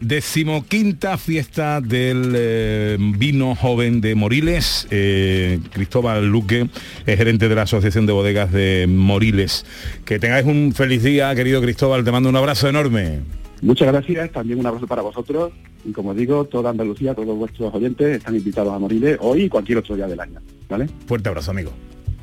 [0.00, 4.86] decimoquinta fiesta del eh, vino joven de Moriles.
[4.90, 6.68] Eh, Cristóbal Luque,
[7.04, 9.66] es gerente de la Asociación de Bodegas de Moriles.
[10.04, 12.04] Que tengáis un feliz día, querido Cristóbal.
[12.04, 13.20] Te mando un abrazo enorme.
[13.60, 15.52] Muchas gracias, también un abrazo para vosotros
[15.84, 19.78] y como digo, toda Andalucía, todos vuestros oyentes están invitados a Moriles hoy y cualquier
[19.78, 20.88] otro día del año, ¿vale?
[21.06, 21.70] Fuerte abrazo, amigo.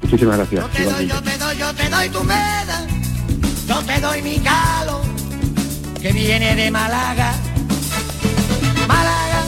[0.01, 0.65] Muchísimas gracias.
[0.65, 2.87] Yo te doy, yo te doy, yo te doy tu meda,
[3.67, 5.01] yo te doy mi calo,
[6.01, 7.33] que viene de Málaga.
[8.87, 9.43] Málaga.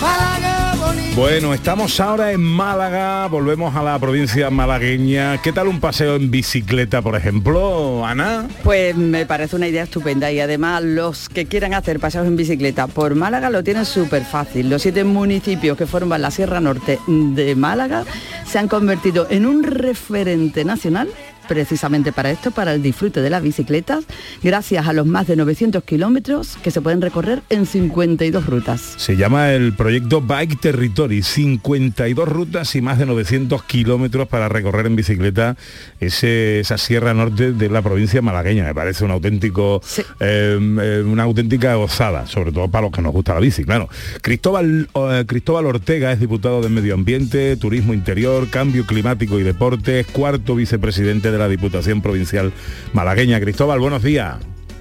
[0.00, 1.16] Málaga bonita.
[1.16, 5.42] Bueno, estamos ahora en Málaga, volvemos a la provincia malagueña.
[5.42, 8.48] ¿Qué tal un paseo en bicicleta, por ejemplo, Ana?
[8.64, 12.86] Pues me parece una idea estupenda y además los que quieran hacer paseos en bicicleta
[12.86, 14.70] por Málaga lo tienen súper fácil.
[14.70, 18.04] Los siete municipios que forman la Sierra Norte de Málaga
[18.46, 21.10] se han convertido en un referente nacional
[21.48, 24.04] precisamente para esto, para el disfrute de las bicicletas,
[24.42, 28.94] gracias a los más de 900 kilómetros que se pueden recorrer en 52 rutas.
[28.96, 34.86] Se llama el proyecto Bike Territory, 52 rutas y más de 900 kilómetros para recorrer
[34.86, 35.56] en bicicleta
[36.00, 38.64] ese- esa sierra norte de la provincia malagueña.
[38.64, 39.80] Me parece un auténtico,
[40.20, 43.88] eh, eh, una auténtica gozada, sobre todo para los que nos gusta la bici, claro.
[44.22, 50.06] Cristóbal, eh, Cristóbal Ortega es diputado de Medio Ambiente, Turismo Interior, Cambio Climático y Deportes,
[50.06, 52.52] cuarto vicepresidente de la Diputación Provincial
[52.92, 53.40] Malagueña.
[53.40, 54.36] Cristóbal, buenos días.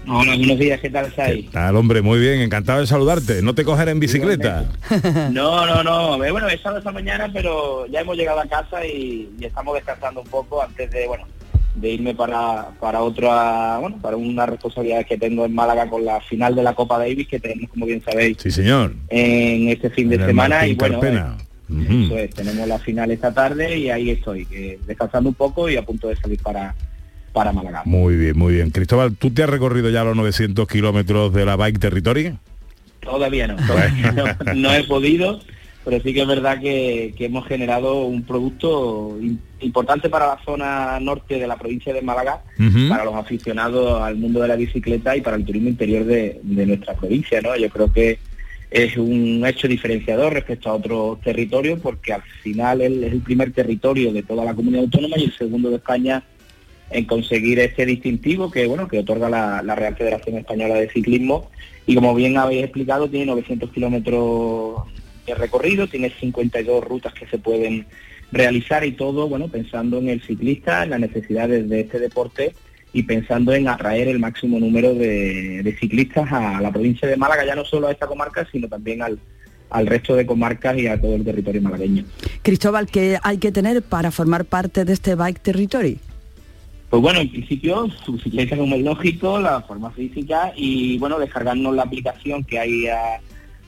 [0.09, 1.49] Hola, buenos días, ¿qué tal estáis?
[1.51, 3.41] Tal, hombre, muy bien, encantado de saludarte.
[3.41, 4.65] ¿No te coger en bicicleta?
[5.31, 6.23] No, no, no.
[6.23, 9.75] Eh, Bueno, he estado esta mañana, pero ya hemos llegado a casa y, y estamos
[9.75, 11.25] descansando un poco antes de, bueno,
[11.75, 16.21] de irme para, para otra, bueno, para una responsabilidad que tengo en Málaga con la
[16.21, 18.93] final de la Copa Davis que tenemos, como bien sabéis, Sí, señor.
[19.09, 21.35] en este fin de En semana y bueno, Carpena.
[21.69, 24.47] Eh, eso es, tenemos la final esta tarde y ahí estoy,
[24.85, 26.73] descansando un poco y a punto de salir para,
[27.33, 27.81] para Málaga.
[27.85, 28.71] Muy bien, muy bien.
[28.71, 32.33] Cristóbal, ¿tú te has recorrido ya los 900 kilómetros de la Bike Territory?
[33.01, 34.25] Todavía no, todavía no,
[34.55, 35.39] no he podido,
[35.85, 40.39] pero sí que es verdad que, que hemos generado un producto im- importante para la
[40.43, 42.41] zona norte de la provincia de Málaga,
[42.89, 46.65] para los aficionados al mundo de la bicicleta y para el turismo interior de, de
[46.65, 47.39] nuestra provincia.
[47.41, 47.55] ¿no?
[47.55, 48.19] Yo creo que
[48.69, 53.53] es un hecho diferenciador respecto a otros territorios porque al final él es el primer
[53.53, 56.23] territorio de toda la comunidad autónoma y el segundo de España
[56.89, 61.49] en conseguir este distintivo que bueno que otorga la, Real Federación Española de Ciclismo.
[61.85, 64.83] Y como bien habéis explicado tiene 900 kilómetros
[65.25, 67.85] de recorrido, tiene 52 rutas que se pueden
[68.31, 72.53] realizar y todo bueno pensando en el ciclista, en las necesidades de este deporte
[72.97, 77.45] y pensando en atraer el máximo número de, de ciclistas a la provincia de Málaga,
[77.45, 79.19] ya no solo a esta comarca, sino también al,
[79.69, 82.03] al resto de comarcas y a todo el territorio malagueño.
[82.41, 85.99] Cristóbal, ¿qué hay que tener para formar parte de este Bike Territory?
[86.89, 91.75] Pues bueno, en principio su bicicleta como es lógico, la forma física y bueno, descargarnos
[91.75, 93.19] la aplicación que hay a-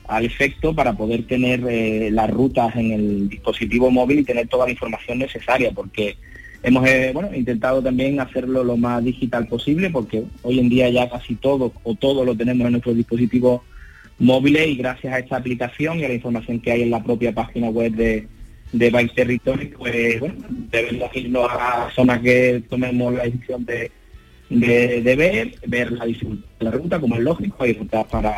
[0.08, 4.64] al efecto para poder tener eh, las rutas en el dispositivo móvil y tener toda
[4.66, 6.16] la información necesaria, porque
[6.62, 11.08] hemos eh, bueno, intentado también hacerlo lo más digital posible, porque hoy en día ya
[11.08, 13.62] casi todo o todo lo tenemos en nuestros dispositivos
[14.18, 17.32] móviles y gracias a esta aplicación y a la información que hay en la propia
[17.32, 18.26] página web de,
[18.72, 20.34] de Bike Territory, pues bueno,
[20.70, 23.90] debemos irnos a la zona que tomemos la decisión de,
[24.50, 28.34] de, de ver, ver la dificultad la ruta, como es lógico, hay rutas para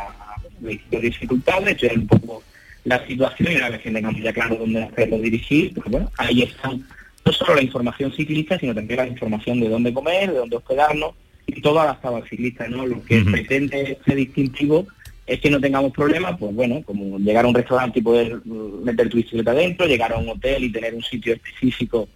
[0.61, 2.43] dificultades, estudiar un poco
[2.85, 6.43] la situación y una vez que tengamos ya claro dónde hacerlo dirigir, pues bueno, ahí
[6.43, 6.85] están
[7.25, 11.15] no solo la información ciclista, sino también la información de dónde comer, de dónde hospedarnos,
[11.47, 12.87] y todo adaptado al ciclista, ¿no?
[12.87, 14.87] Lo que pretende este distintivo
[15.27, 18.85] es que no tengamos problemas, pues bueno, como llegar a un restaurante y poder mm,
[18.85, 22.09] meter tu bicicleta dentro, llegar a un hotel y tener un sitio específico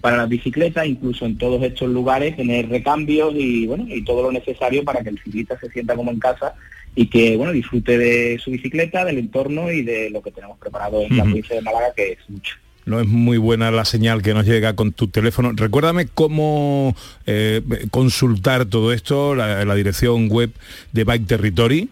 [0.00, 4.32] para las bicicletas, incluso en todos estos lugares tener recambios y bueno, y todo lo
[4.32, 6.54] necesario para que el ciclista se sienta como en casa
[6.94, 11.02] y que bueno, disfrute de su bicicleta, del entorno y de lo que tenemos preparado
[11.02, 12.56] en la provincia de Málaga, que es mucho.
[12.88, 15.52] No es muy buena la señal que nos llega con tu teléfono.
[15.54, 16.96] Recuérdame cómo
[17.26, 20.50] eh, consultar todo esto, la, la dirección web
[20.92, 21.88] de Bike Territory.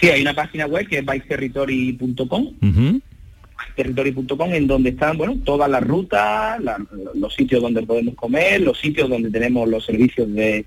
[0.00, 3.00] Sí, hay una página web que es biketerritory.com Ujú.
[3.76, 6.78] territory.com en donde están bueno todas las rutas, la-
[7.14, 10.64] los sitios donde podemos comer, los sitios donde tenemos los servicios de,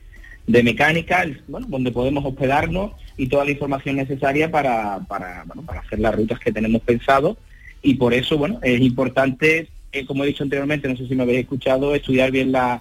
[0.47, 5.81] de mecánica, bueno, donde podemos hospedarnos y toda la información necesaria para, para, bueno, para
[5.81, 7.37] hacer las rutas que tenemos pensado
[7.81, 11.23] y por eso bueno es importante eh, como he dicho anteriormente, no sé si me
[11.23, 12.79] habéis escuchado, estudiar bien la,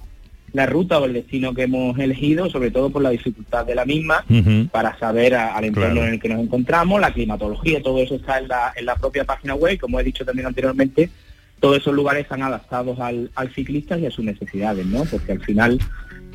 [0.53, 3.87] la ruta o el destino que hemos elegido, sobre todo por la dificultad de la
[3.87, 4.25] misma,
[4.71, 6.07] para saber a- al entorno Claro.
[6.09, 9.25] en el que nos encontramos, la climatología, todo eso está en la, en la propia
[9.25, 11.09] página web, como he dicho también anteriormente,
[11.61, 15.05] todos esos lugares están adaptados al, al ciclista y a sus necesidades, ¿no?
[15.07, 15.79] Porque al final,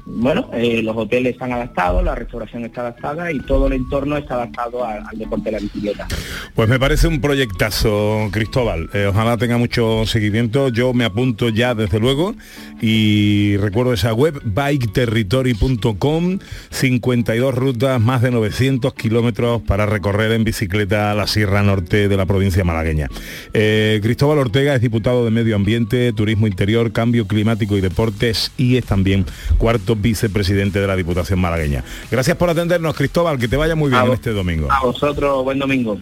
[0.06, 4.36] bueno, eh, los hoteles están adaptados, la restauración está adaptada y todo el entorno está
[4.36, 6.08] adaptado al, deporte de la bicicleta.
[6.56, 8.89] Pues me parece un proyectazo, Cristóbal.
[8.94, 10.68] Eh, ojalá tenga mucho seguimiento.
[10.70, 12.36] Yo me apunto ya desde luego
[12.82, 16.39] y recuerdo esa web biketerritory.com,
[16.70, 22.26] 52 rutas, más de 900 kilómetros para recorrer en bicicleta la Sierra Norte de la
[22.26, 23.08] provincia malagueña.
[23.54, 28.76] Eh, Cristóbal Ortega es diputado de Medio Ambiente, Turismo Interior, Cambio Climático y Deportes y
[28.76, 29.26] es también
[29.58, 31.84] cuarto vicepresidente de la Diputación malagueña.
[32.10, 34.71] Gracias por atendernos, Cristóbal, que te vaya muy bien A este domingo.
[34.71, 35.99] A vosotros, buen domingo.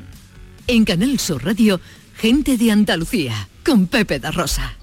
[0.68, 1.80] En Canal Sur Radio,
[2.16, 4.76] gente de Andalucía, con Pepe da Rosa.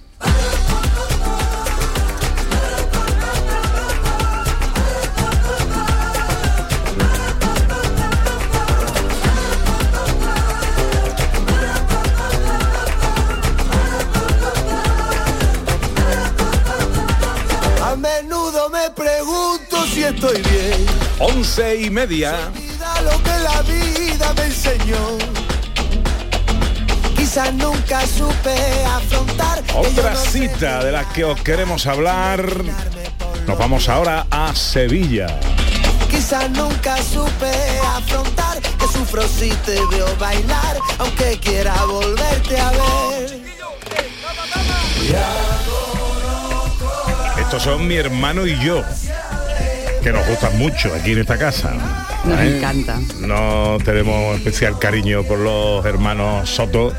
[18.88, 20.86] Me pregunto si estoy bien.
[21.18, 22.50] Once y media.
[23.02, 25.18] Lo que la vida me enseñó.
[27.16, 29.62] Quizás nunca supe afrontar.
[29.74, 32.44] Otra no cita de la que os queremos hablar.
[33.46, 35.26] Nos vamos ahora a Sevilla.
[36.10, 37.52] Quizás nunca supe
[37.96, 43.38] afrontar que sufro si te veo bailar, aunque quiera volverte a ver.
[47.48, 48.84] Estos son mi hermano y yo,
[50.02, 51.72] que nos gustan mucho aquí en esta casa.
[52.26, 52.58] Nos ¿eh?
[52.58, 53.00] encanta.
[53.20, 56.92] No tenemos especial cariño por los hermanos Soto,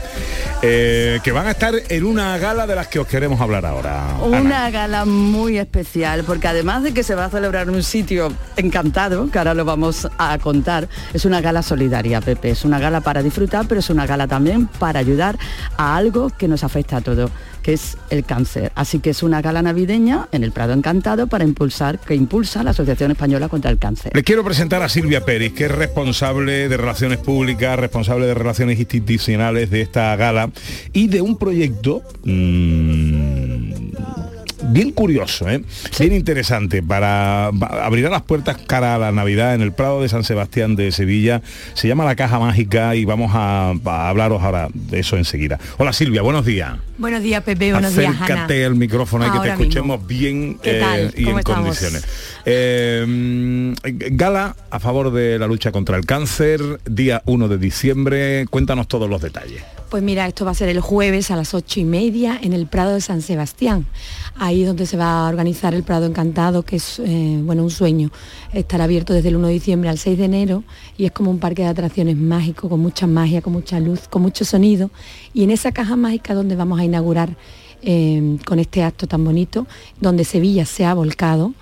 [0.64, 4.16] eh, que van a estar en una gala de las que os queremos hablar ahora.
[4.16, 4.26] Ana.
[4.26, 8.34] Una gala muy especial, porque además de que se va a celebrar en un sitio
[8.58, 12.50] encantado, que ahora lo vamos a contar, es una gala solidaria, Pepe.
[12.50, 15.38] Es una gala para disfrutar, pero es una gala también para ayudar
[15.78, 17.30] a algo que nos afecta a todos,
[17.74, 18.72] es el cáncer.
[18.76, 22.72] Así que es una gala navideña en el Prado Encantado para impulsar, que impulsa la
[22.72, 24.12] Asociación Española contra el Cáncer.
[24.14, 28.80] Les quiero presentar a Silvia Pérez, que es responsable de Relaciones Públicas, responsable de Relaciones
[28.80, 30.52] Institucionales de esta gala
[30.94, 33.39] y de un proyecto mm,
[34.72, 35.64] bien curioso, ¿eh?
[36.00, 40.10] bien interesante para va- abrir las puertas cara a la Navidad en el Prado de
[40.10, 41.42] San Sebastián de Sevilla.
[41.74, 45.60] Se llama La Caja Mágica y vamos a, a hablaros ahora de eso enseguida.
[45.78, 46.74] Hola Silvia, buenos días.
[46.98, 47.72] Buenos días, Pepe.
[47.72, 48.24] Buenos días, Ana.
[48.26, 51.64] Acércate al micrófono y que te escuchemos bien ¿Qué eh, y ¿Cómo en estamos?
[51.80, 52.06] condiciones.
[52.46, 53.74] Eh, mm,
[54.18, 58.46] gala a favor de la lucha contra el cáncer, día 1 de diciembre.
[58.50, 59.64] Cuéntanos todos los detalles.
[59.90, 62.68] Pues mira, esto va a ser el jueves a las ocho y media en el
[62.68, 63.86] Prado de San Sebastián.
[64.42, 68.10] Ahí donde se va a organizar el Prado Encantado, que es eh, bueno un sueño.
[68.54, 70.64] Estará abierto desde el 1 de diciembre al 6 de enero
[70.98, 74.22] y es como un parque de atracciones mágico, con mucha magia, con mucha luz, con
[74.22, 74.92] mucho sonido.
[75.34, 77.36] Y en esa caja mágica donde vamos a inaugurar
[77.82, 79.68] eh, con este acto tan bonito,
[80.00, 81.54] donde Sevilla se ha volcado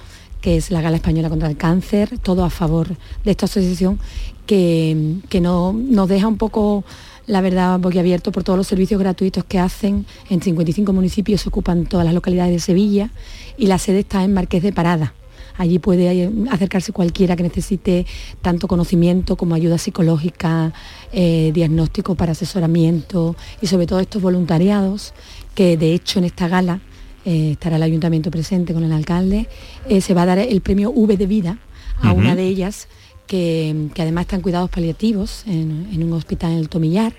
[0.41, 2.89] que es la Gala Española contra el Cáncer, todo a favor
[3.23, 3.99] de esta asociación
[4.45, 6.83] que, que no, nos deja un poco,
[7.27, 10.05] la verdad, boquiabierto por todos los servicios gratuitos que hacen.
[10.29, 13.11] En 55 municipios se ocupan todas las localidades de Sevilla
[13.57, 15.13] y la sede está en Marqués de Parada.
[15.57, 18.05] Allí puede eh, acercarse cualquiera que necesite
[18.41, 20.73] tanto conocimiento como ayuda psicológica,
[21.11, 25.13] eh, diagnóstico para asesoramiento y sobre todo estos voluntariados
[25.53, 26.79] que de hecho en esta gala
[27.25, 29.49] eh, estará el ayuntamiento presente con el alcalde,
[29.89, 31.57] eh, se va a dar el premio V de vida
[32.01, 32.87] a una de ellas
[33.27, 37.13] que, además está en cuidados paliativos en, en un hospital en el Tomillar.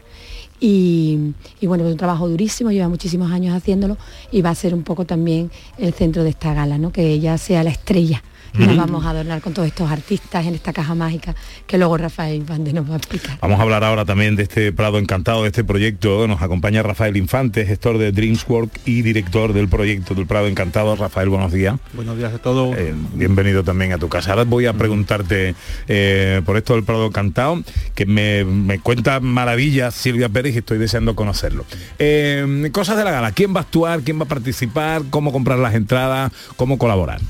[0.61, 3.97] Y, y bueno, es un trabajo durísimo, lleva muchísimos años haciéndolo
[4.33, 6.91] y va a ser un poco también el centro de esta gala, ¿no?
[6.91, 8.25] que ella sea la estrella.
[8.57, 8.77] Y Ujú.
[8.77, 11.35] vamos a adornar con todos estos artistas en esta caja mágica
[11.67, 13.39] que luego Rafael Vande nos va a explicar.
[13.41, 16.27] Vamos a hablar ahora también de este Prado Encantado, de este proyecto.
[16.27, 20.97] Nos acompaña Rafael Infante, gestor de Dreamswork y director del proyecto del Prado Encantado.
[20.97, 21.77] Rafael, buenos días.
[21.93, 22.77] Buenos días a todos.
[22.77, 24.31] Eh, bienvenido también a tu casa.
[24.31, 25.55] Ahora voy a preguntarte
[25.89, 27.63] eh, por esto del Prado Encantado,
[27.95, 31.65] que me, me cuenta maravillas Silvia Pérez y estoy deseando conocerlo.
[31.99, 34.01] Eh, cosas de la gala, ¿quién va a actuar?
[34.01, 35.03] ¿Quién va a participar?
[35.11, 36.33] ¿Cómo comprar las entradas?
[36.57, 37.21] ¿Cómo colaborar?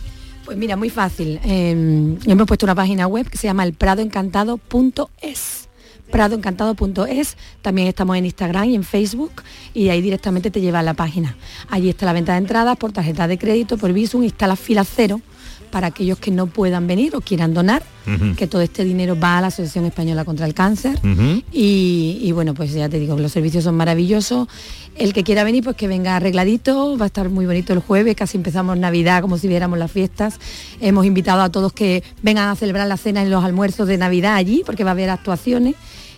[0.48, 1.38] Pues mira, muy fácil.
[1.44, 5.68] Eh, hemos puesto una página web que se llama el pradoencantado.es
[6.10, 9.42] pradoencantado.es, también estamos en Instagram y en Facebook
[9.74, 11.36] y ahí directamente te lleva a la página.
[11.68, 14.56] Allí está la venta de entradas por tarjeta de crédito, por Visum, y está la
[14.56, 15.20] fila cero
[15.68, 17.82] para aquellos que no puedan venir o quieran donar,
[18.36, 20.98] que todo este dinero va a la Asociación Española contra el Cáncer.
[21.52, 24.48] Y, y bueno, pues ya te digo, los servicios son maravillosos.
[24.94, 28.16] El que quiera venir, pues que venga arregladito, va a estar muy bonito el jueves,
[28.16, 30.40] casi empezamos Navidad como si viéramos las fiestas.
[30.80, 34.34] Hemos invitado a todos que vengan a celebrar la cena y los almuerzos de Navidad
[34.34, 35.74] allí, porque va a haber actuaciones.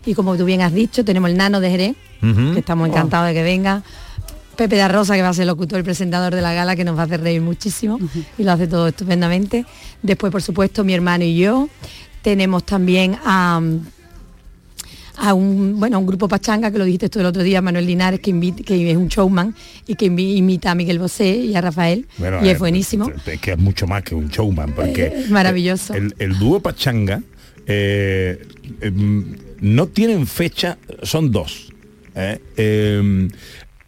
[0.07, 3.35] Y como tú bien has dicho, tenemos el nano de Jerez, que estamos encantados de
[3.35, 3.83] que venga.
[4.61, 6.85] Pepe da Rosa, que va a ser el locutor, el presentador de la gala, que
[6.85, 7.99] nos va a hacer reír muchísimo
[8.37, 9.65] y lo hace todo estupendamente.
[10.03, 11.71] Después, por supuesto, mi hermano y yo.
[12.21, 13.59] Tenemos también a,
[15.17, 17.87] a un, bueno, a un grupo pachanga, que lo dijiste tú el otro día, Manuel
[17.87, 19.55] Linares, que, invita- que es un showman
[19.87, 22.07] y que imita a Miguel Bosé y a Rafael.
[22.19, 23.11] Bueno, y eh, es buenísimo.
[23.25, 25.95] Es que es mucho más que un showman, porque Es maravilloso.
[25.95, 27.23] el, el dúo Pachanga
[27.67, 28.47] eh,
[28.83, 31.71] em, no tienen fecha, son dos.
[32.15, 32.39] ¿eh?
[32.59, 33.31] Em,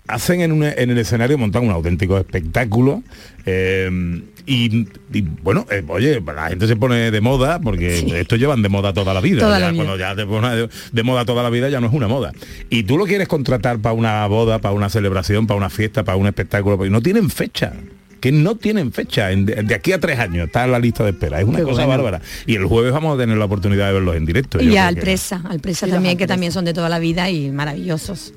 [0.09, 3.03] hacen en, un- en el escenario, montan un auténtico espectáculo.
[3.47, 8.61] em, y, y, bueno, eh, oye, la gente se pone de moda porque esto llevan
[8.63, 9.39] de moda toda la vida.
[9.41, 9.85] Toda ya la vida.
[9.85, 12.33] Cuando ya te pones de, de moda toda la vida ya no es una moda.
[12.69, 16.17] Y tú lo quieres contratar para una boda, para una celebración, para una fiesta, para
[16.17, 17.73] un espectáculo, pero no tienen fecha
[18.21, 21.11] que no tienen fecha, en- de, aquí a tres años, está en la lista de
[21.11, 22.03] espera, es una Qué cosa bueno.
[22.05, 22.21] bárbara.
[22.47, 24.63] Y el jueves vamos a tener la oportunidad de verlos en directo.
[24.63, 28.33] Y al presa, al presa también, que también son de toda la vida y maravillosos.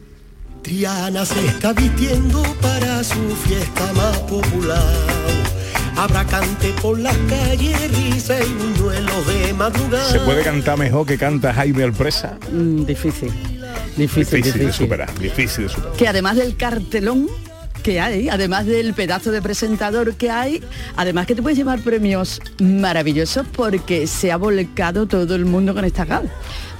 [0.66, 3.14] Triana se está vistiendo para su
[3.48, 4.82] fiesta más popular.
[5.96, 10.12] Habrá cante por las calles, risa y buñuelos de madrugada.
[10.12, 12.40] ¿Se puede cantar mejor que canta Jaime Alpresa?
[12.52, 13.30] Mm, difícil.
[13.96, 14.74] Difícil, Difícil de difícil.
[14.74, 15.94] superar, difícil de superar.
[15.98, 17.28] que además del cartelón
[17.84, 20.64] que hay, además del pedazo de presentador que hay,
[20.96, 25.86] además que te puedes llevar premios maravillosos porque se ha volcado todo el mundo con
[25.86, 26.32] esta gala.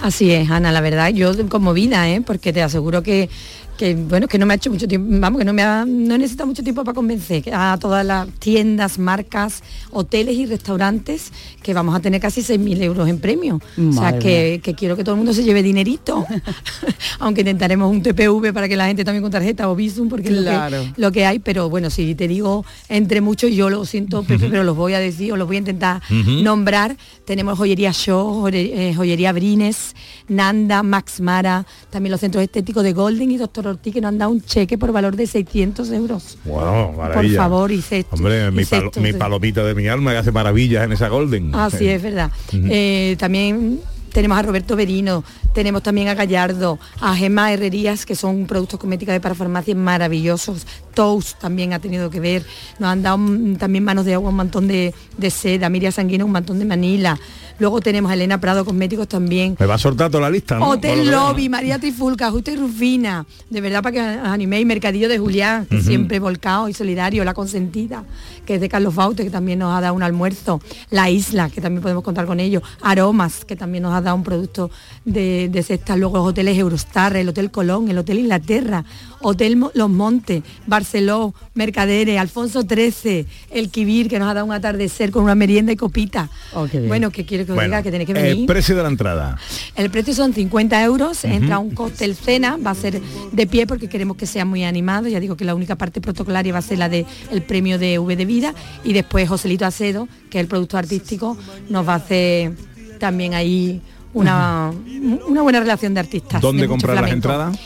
[0.02, 2.22] Así es, Ana, la verdad, yo conmovida, ¿eh?
[2.22, 3.30] porque te aseguro que,
[3.78, 6.18] que bueno, que no me ha hecho mucho tiempo, vamos, que no me ha, no
[6.18, 11.96] necesita mucho tiempo para convencer a todas las tiendas, marcas, hoteles y restaurantes que vamos
[11.96, 13.60] a tener casi 6.000 euros en premio.
[13.78, 16.26] o sea, que, que quiero que todo el mundo se lleve dinerito,
[17.20, 20.36] aunque intentaremos un TPV para que la gente también con tarjeta o Visum, porque es
[20.36, 20.56] lo que-
[20.98, 24.64] lo que hay, pero bueno, si te digo entre muchos, yo lo siento, Pepe, pero
[24.64, 26.02] los voy a decir o los voy a intentar
[26.44, 26.96] nombrar.
[27.26, 29.96] Tenemos joyería Show, eh, joyería Brines,
[30.28, 34.18] Nanda, Max Mara, también los centros estéticos de Golden y Doctor Ortiz que nos han
[34.18, 36.38] dado un cheque por valor de 600 euros.
[36.46, 37.34] Wow, maravilla.
[37.38, 40.12] Por favor, y cesto- Hombre, y mi, palo- cestos mi de- palomita de mi alma
[40.12, 41.54] que hace maravillas en esa Golden.
[41.56, 42.32] Así es verdad.
[42.54, 43.80] Eh, también
[44.16, 49.12] tenemos a Roberto Berino, tenemos también a Gallardo, a Gemma Herrerías, que son productos cosméticos
[49.12, 50.66] de parafarmacia maravillosos.
[50.94, 52.46] Toast también ha tenido que ver.
[52.80, 56.26] Nos han dado mm, también manos de agua, un montón de, de seda, Miriam Sanguino,
[56.26, 57.20] un montón de Manila.
[57.58, 59.56] Luego tenemos a Elena Prado Cosméticos también.
[59.58, 60.70] Me va a soltar toda la lista, ¿no?
[60.70, 61.10] Hotel.
[61.10, 65.66] Lobby, María Trifulca, Justa y Rufina, de verdad para que os animéis, Mercadillo de Julián,
[65.66, 68.04] que siempre volcado y solidario, La Consentida,
[68.46, 71.62] que es de Carlos Baute, que también nos ha dado un almuerzo, La Isla, que
[71.62, 74.72] también podemos contar con ellos, Aromas, que también nos ha dado un producto
[75.04, 78.86] de, de cesta, luego los hoteles Eurostar, el Hotel Colón, el Hotel Inglaterra,
[79.22, 85.12] Hotel Los Montes, Barceló, Mercaderes, Alfonso XIII, el Kibir, que nos ha dado un atardecer
[85.12, 86.30] con una merienda y copita.
[86.72, 86.88] bien.
[86.88, 88.46] bueno, que quiero que os Bueno, diga que tenéis que el venir.
[88.46, 89.38] precio de la entrada.
[89.76, 93.02] El precio son 50 euros, entra un cóctel cena, va a ser
[93.32, 96.54] de pie porque queremos que sea muy animado, ya digo que la única parte protocolaria
[96.54, 98.54] va a ser la de el premio de V de vida
[98.84, 101.38] y después Joselito Acedo, que es el producto artístico,
[101.70, 102.54] nos va a hacer
[103.00, 103.82] también ahí
[104.16, 104.72] una,
[105.28, 106.42] una buena relación de artistas.
[106.42, 107.58] ¿Dónde de comprar las entradas?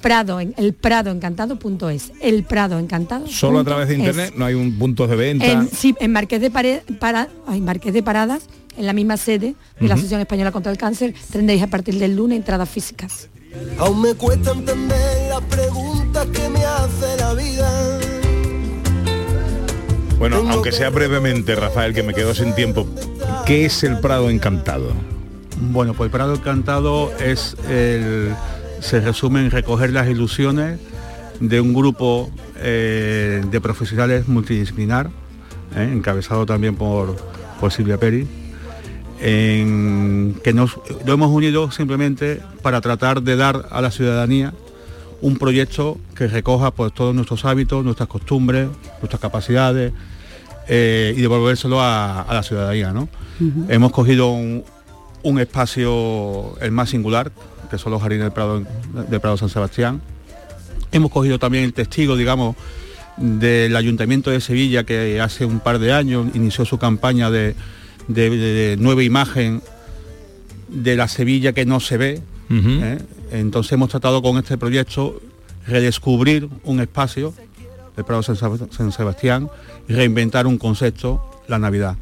[0.00, 3.26] Prado, en, el pradoencantado.es, el Prado Encantado.
[3.26, 5.44] Solo a través de internet, no hay un punto de venta.
[5.44, 8.44] En, sí, en Marqués de, Pare- para, ay, Marqués de Paradas,
[8.78, 9.94] en la misma sede de la.
[9.94, 13.28] Asociación Española contra el Cáncer, tendréis a partir del lunes entradas físicas.
[13.78, 17.98] Aún me cuesta entender las preguntas que me hace la vida.
[20.18, 22.86] Bueno, aunque sea brevemente, Rafael, que me quedo sin tiempo,
[23.44, 24.92] ¿qué es el Prado Encantado?
[25.60, 28.34] Bueno, pues el Prado Encantado es el,
[28.80, 30.80] se resume en recoger las ilusiones
[31.38, 35.10] de un grupo eh, de profesionales multidisciplinar,
[35.76, 37.14] eh, encabezado también por,
[37.60, 38.26] por Silvia Peri,
[39.20, 44.54] en que nos lo hemos unido simplemente para tratar de dar a la ciudadanía
[45.20, 48.68] un proyecto que recoja pues todos nuestros hábitos, nuestras costumbres,
[49.00, 49.92] nuestras capacidades
[50.68, 52.92] eh, y devolvérselo a, a la ciudadanía.
[52.92, 53.10] ¿no?
[53.68, 54.64] Hemos cogido un,
[55.22, 57.32] un espacio el más singular,
[57.70, 58.62] que son los jardines del Prado,
[59.08, 60.00] de Prado San Sebastián.
[60.92, 62.56] Hemos cogido también el testigo, digamos,
[63.16, 67.54] del Ayuntamiento de Sevilla, que hace un par de años inició su campaña de,
[68.08, 69.62] de- de nueva imagen
[70.68, 72.22] de la Sevilla que no se ve.
[72.82, 72.98] ¿eh?
[73.32, 75.20] Entonces hemos tratado con este proyecto
[75.66, 77.34] redescubrir un espacio,
[77.96, 79.48] el Prado San Seb- San Sebastián,
[79.86, 81.96] reinventar un concepto, la Navidad.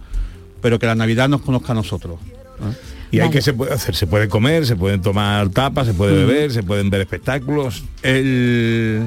[0.62, 2.19] Pero que la Navidad nos conozca a nosotros.
[2.61, 2.75] ¿eh?
[3.11, 3.95] ¿Y hay que se puede hacer?
[3.95, 4.67] ¿Se puede comer?
[4.67, 5.87] ¿Se pueden tomar tapas?
[5.87, 6.27] ¿Se puede Mm.
[6.27, 6.53] beber?
[6.53, 7.83] ¿Se pueden ver espectáculos?
[8.03, 9.03] El,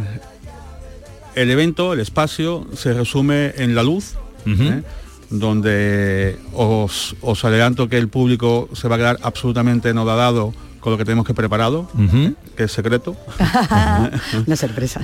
[1.35, 4.81] el evento, el espacio, se resume en la luz, ¿eh?
[5.29, 10.97] donde os, os adelanto que el público se va a quedar absolutamente nodadado con lo
[10.97, 11.89] que tenemos que preparado,
[12.57, 13.15] que es secreto.
[14.47, 14.99] Una sorpresa.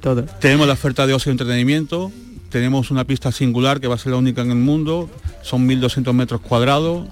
[0.00, 0.22] Todo.
[0.40, 2.10] Tenemos la oferta de ocio y entretenimiento,
[2.48, 5.10] tenemos una pista singular que va a ser la única en el mundo,
[5.42, 7.06] son 1.200 metros cuadrados,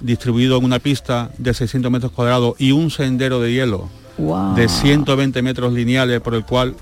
[0.00, 3.88] distribuido en una pista de 600 metros cuadrados y un sendero de hielo
[4.18, 4.54] Wow.
[4.56, 6.74] de 120 metros lineales por el cual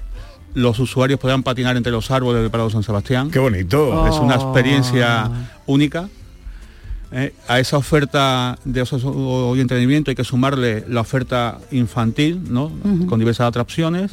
[0.54, 3.30] los usuarios podrán patinar entre los árboles del Prado San Sebastián.
[3.30, 4.06] Qué bonito.
[4.08, 4.42] Es una Oh.
[4.52, 5.30] experiencia
[5.66, 6.08] única.
[7.12, 12.72] Eh, a esa oferta de y entretenimiento hay que sumarle la oferta infantil, ¿no?
[13.06, 14.12] Con diversas atracciones.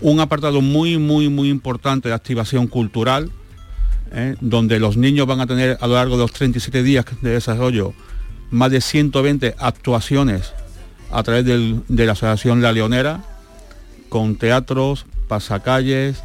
[0.00, 3.30] Un apartado muy, muy, muy importante de activación cultural,
[4.12, 4.36] ¿eh?
[4.40, 7.94] donde los niños van a tener a lo largo de los 37 días de desarrollo
[8.50, 10.52] más de 120 actuaciones
[11.10, 13.22] a través de la Asociación La Leonera,
[14.08, 16.22] con teatros, pasacalles,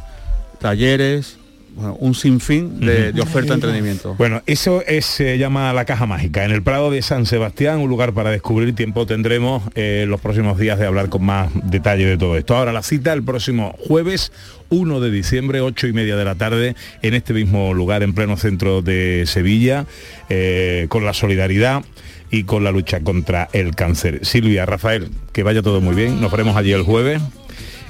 [0.60, 1.38] talleres,
[1.74, 4.14] bueno, un sinfín de, de oferta de entretenimiento.
[4.16, 6.44] Bueno, eso es, se llama la caja mágica.
[6.44, 10.58] En el Prado de San Sebastián, un lugar para descubrir tiempo tendremos eh, los próximos
[10.58, 12.56] días de hablar con más detalle de todo esto.
[12.56, 14.32] Ahora la cita el próximo jueves
[14.68, 18.36] 1 de diciembre, 8 y media de la tarde, en este mismo lugar, en pleno
[18.36, 19.86] centro de Sevilla,
[20.28, 21.82] eh, con la solidaridad
[22.30, 24.20] y con la lucha contra el cáncer.
[24.24, 26.20] Silvia, Rafael, que vaya todo muy bien.
[26.20, 27.20] Nos veremos allí el jueves.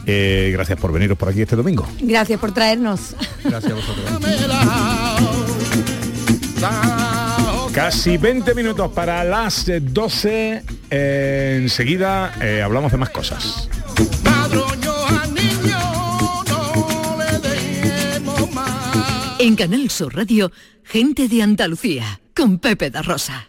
[0.06, 1.86] Eh, gracias por veniros por aquí este domingo.
[2.00, 3.14] Gracias por traernos.
[3.44, 4.06] Gracias a vosotros.
[7.72, 10.62] Casi 20 minutos para las eh, 12.
[10.90, 13.68] Eh, enseguida eh, hablamos de más cosas.
[19.38, 20.52] En Canal Sur Radio,
[20.84, 23.48] gente de Andalucía, con Pepe da Rosa.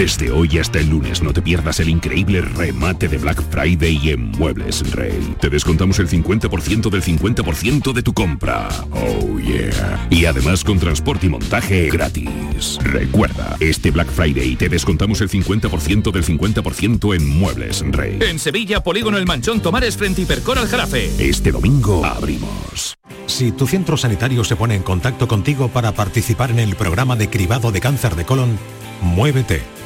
[0.00, 4.30] Desde hoy hasta el lunes no te pierdas el increíble remate de Black Friday en
[4.30, 5.34] Muebles Rey.
[5.38, 8.70] Te descontamos el 50% del 50% de tu compra.
[8.92, 10.08] Oh yeah.
[10.08, 12.78] Y además con transporte y montaje gratis.
[12.82, 18.20] Recuerda, este Black Friday te descontamos el 50% del 50% en Muebles Rey.
[18.22, 21.10] En Sevilla, Polígono El Manchón Tomares frente Hipercor al Jarafe.
[21.18, 22.96] Este domingo abrimos.
[23.26, 27.28] Si tu centro sanitario se pone en contacto contigo para participar en el programa de
[27.28, 28.58] cribado de cáncer de colon,
[29.02, 29.62] Muévete.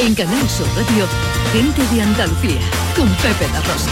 [0.00, 1.06] En Canal Sur Radio,
[1.52, 2.60] gente de Andalucía,
[2.94, 3.90] con Pepe da Rosa.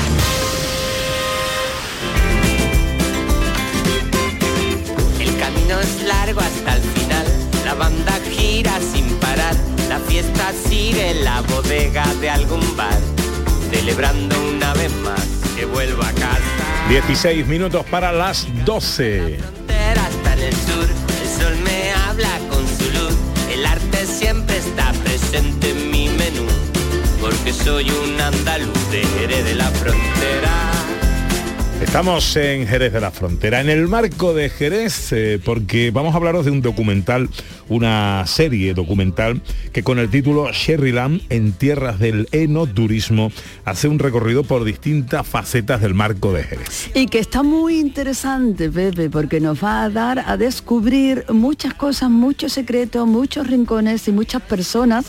[5.19, 7.27] El camino es largo hasta el final,
[7.65, 9.57] la banda gira sin parar,
[9.89, 13.01] la fiesta sigue en la bodega de algún bar,
[13.73, 15.27] celebrando una vez más
[15.57, 16.41] que vuelvo a casa.
[16.89, 19.39] 16 minutos para las 12.
[19.97, 20.87] Hasta en el sur,
[21.21, 23.17] el sol me habla con su luz,
[23.51, 25.76] el arte siempre está presente
[27.47, 29.05] que soy un andaluz de
[29.45, 30.76] de la Frontera.
[31.81, 36.17] Estamos en Jerez de la Frontera, en el marco de Jerez, eh, porque vamos a
[36.17, 37.29] hablaros de un documental,
[37.69, 39.43] una serie documental
[39.75, 43.31] que con el título Sherryland en tierras del enoturismo
[43.67, 46.91] hace un recorrido por distintas facetas del marco de Jerez.
[46.95, 52.09] Y que está muy interesante, Pepe, porque nos va a dar a descubrir muchas cosas,
[52.09, 55.07] muchos secretos, muchos rincones y muchas personas.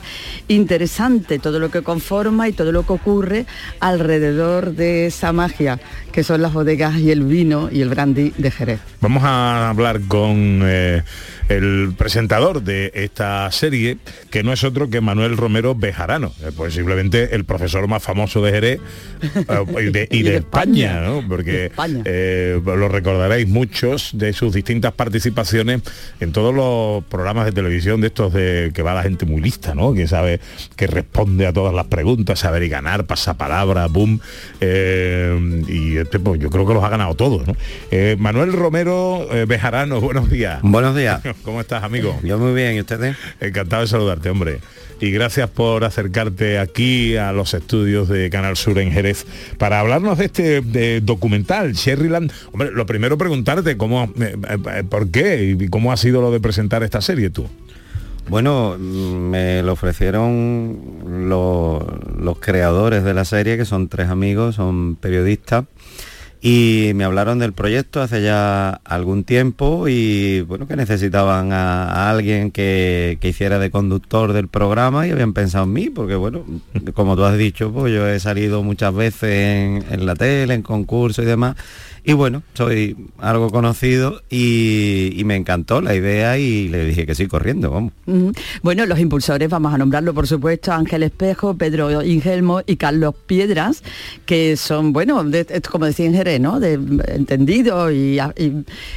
[0.50, 3.46] Interesante todo lo que conforma y todo lo que ocurre
[3.80, 5.80] alrededor de esa magia,
[6.18, 8.80] que son las bodegas y el vino y el brandy de Jerez.
[9.02, 11.04] Vamos a hablar con eh,
[11.50, 13.98] el presentador de esta serie,
[14.30, 18.52] que no es otro que Manuel Romero Bejarano, eh, posiblemente el profesor más famoso de
[18.52, 18.80] Jerez
[19.36, 21.24] eh, y de, y de España, ¿no?
[21.28, 21.72] porque
[22.06, 25.82] eh, lo recordaréis muchos de sus distintas participaciones
[26.20, 29.74] en todos los programas de televisión de estos de que va la gente muy lista,
[29.74, 29.94] ¿no?
[29.94, 30.40] que sabe
[30.76, 34.20] que responde a todas las preguntas, saber y ganar, pasapalabra, boom,
[34.62, 37.48] eh, y este, pues, yo creo que los ha ganado todos.
[37.48, 37.56] ¿no?
[37.92, 40.60] Eh, Manuel Romero eh, Bejarano, buenos días.
[40.62, 41.22] Buenos días.
[41.44, 42.20] ¿Cómo estás, amigo?
[42.24, 43.16] Yo muy bien, ¿y ustedes?
[43.40, 44.60] Encantado de saludarte, hombre.
[45.00, 49.26] Y gracias por acercarte aquí a los estudios de Canal Sur en Jerez
[49.58, 52.32] para hablarnos de este de documental, Sherryland.
[52.52, 54.36] Hombre, lo primero preguntarte cómo, eh,
[54.74, 57.48] eh, por qué y cómo ha sido lo de presentar esta serie tú.
[58.30, 61.84] Bueno, mm, me lo ofrecieron los,
[62.20, 65.66] los creadores de la serie, que son tres amigos, son periodistas,
[66.42, 72.52] y me hablaron del proyecto hace ya algún tiempo y bueno, que necesitaban a, alguien
[72.52, 76.46] que, que hiciera de conductor del programa y habían pensado en mí, porque bueno,
[76.94, 80.62] como tú has dicho, pues yo he salido muchas veces en, en la tele, en
[80.62, 81.56] concursos y demás.
[82.10, 87.14] Y bueno, soy algo conocido y, y me encantó la idea y le dije que
[87.16, 87.92] sí, corriendo, vamos.
[88.62, 93.84] Bueno, los impulsores, vamos a nombrarlo por supuesto, Ángel Espejo, Pedro Ingelmo y Carlos Piedras,
[94.26, 96.62] que son, bueno, de- como decía en Jerez, ¿no?
[96.62, 98.18] De entendidos y-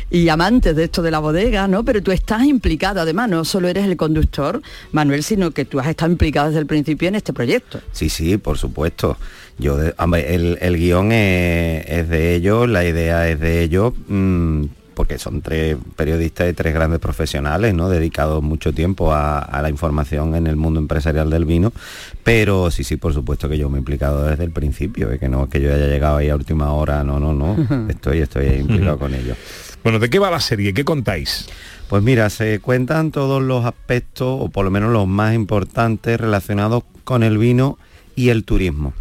[0.09, 1.85] y amantes de esto de la bodega, ¿no?
[1.85, 5.89] Pero tú estás implicado, además, no solo eres el conductor, Manuel, sino que tú has
[5.89, 7.81] estado implicado desde el principio en este proyecto.
[7.91, 9.19] Sí, sí, por supuesto.
[9.61, 13.93] Yo, de- hombre, el, el guion es, es de ellos, la idea es de ellos,
[14.09, 17.89] mm, porque son tres periodistas y tres grandes profesionales, ¿no?
[17.89, 21.73] Dedicados mucho tiempo a, a la información en el mundo empresarial del vino.
[22.23, 25.29] Pero sí, sí, por supuesto que yo me he implicado desde el principio, y que
[25.29, 27.57] no es que yo haya llegado ahí a última hora, no, no, no.
[27.89, 29.37] Estoy, estoy implicado con ellos.
[29.83, 30.75] Bueno, ¿de qué va la serie?
[30.75, 31.47] ¿Qué contáis?
[31.89, 36.83] Pues mira, se cuentan todos los aspectos, o por lo menos los más importantes, relacionados
[37.05, 37.79] con el vino
[38.15, 38.93] y el turismo.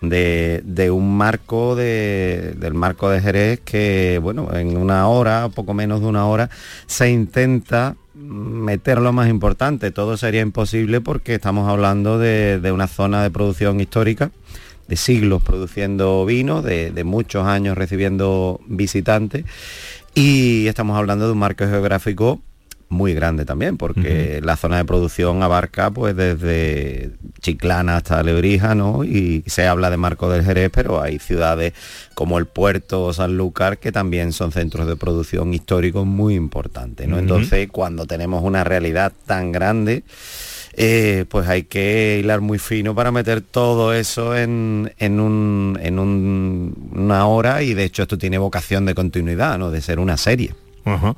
[0.00, 5.74] De, de un marco de- del marco de Jerez que bueno en una hora poco
[5.74, 6.50] menos de una hora
[6.86, 9.90] se intenta meter lo más importante.
[9.90, 14.30] Todo sería imposible porque estamos hablando de, de una zona de producción histórica
[14.86, 19.44] de siglos produciendo vino de, de muchos años recibiendo visitantes
[20.14, 22.40] y estamos hablando de un marco geográfico
[22.90, 27.10] muy grande también, porque la zona de producción abarca pues desde
[27.40, 29.04] Chiclana hasta Lebrija, ¿no?
[29.04, 31.74] Y se habla de Marco del Jerez, pero hay ciudades
[32.14, 37.18] como el puerto o Sanlúcar que también son centros de producción históricos muy importantes, ¿no?
[37.18, 40.02] Entonces, cuando tenemos una realidad tan grande,
[40.74, 45.98] eh, pues hay que hilar muy fino para meter todo eso en, en, un- en
[45.98, 49.70] un- una hora y de hecho esto tiene vocación de continuidad, ¿no?
[49.70, 50.54] De ser una serie.
[50.84, 51.16] Ajá.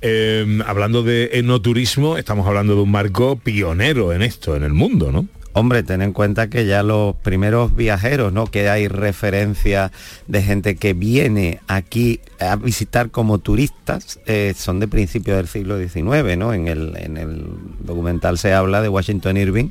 [0.00, 5.12] Eh, hablando de enoturismo, estamos hablando de un marco pionero en esto, en el mundo,
[5.12, 5.26] ¿no?
[5.54, 8.46] Hombre, ten en cuenta que ya los primeros viajeros, ¿no?
[8.46, 9.92] Que hay referencia
[10.26, 15.78] de gente que viene aquí a visitar como turistas, eh, son de principios del siglo
[15.78, 16.54] XIX, ¿no?
[16.54, 17.44] En el, en el
[17.80, 19.68] documental se habla de Washington Irving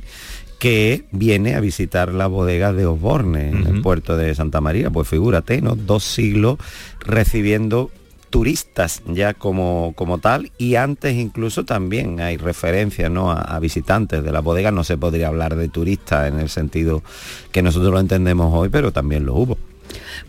[0.60, 4.90] que viene a visitar la bodega de Osborne en el puerto de Santa María.
[4.90, 5.74] Pues figúrate, ¿no?
[5.74, 6.58] Dos siglos
[7.00, 7.90] recibiendo
[8.32, 13.30] turistas ya como, como tal y antes incluso también hay referencias ¿no?
[13.30, 17.02] a, a visitantes de la bodega no se podría hablar de turistas en el sentido
[17.52, 19.58] que nosotros lo entendemos hoy pero también lo hubo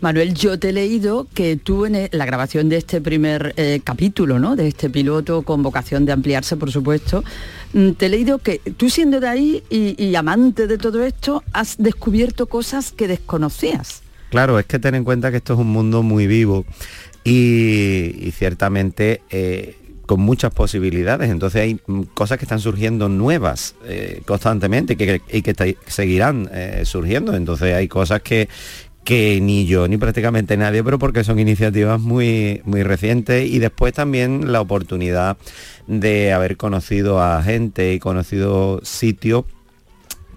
[0.02, 3.80] Manuel, yo te he leído que tú en e- la grabación de este primer eh,
[3.82, 4.54] capítulo, ¿no?
[4.54, 7.24] De este piloto con vocación de ampliarse, por supuesto,
[7.72, 11.42] mm, te he leído que tú siendo de ahí y, y amante de todo esto,
[11.54, 14.02] has descubierto cosas que desconocías.
[14.28, 16.66] Claro, es que ten en cuenta que esto es un mundo muy vivo
[17.24, 21.30] y, ciertamente eh, con muchas posibilidades.
[21.30, 26.82] Entonces hay mm, cosas que están surgiendo nuevas eh, constantemente que, y que seguirán eh,
[26.84, 27.34] surgiendo.
[27.34, 28.48] Entonces hay cosas que
[29.04, 33.92] que ni yo ni prácticamente nadie, pero porque son iniciativas muy, muy recientes y después
[33.92, 35.36] también la oportunidad
[35.86, 39.44] de haber conocido a gente y conocido sitios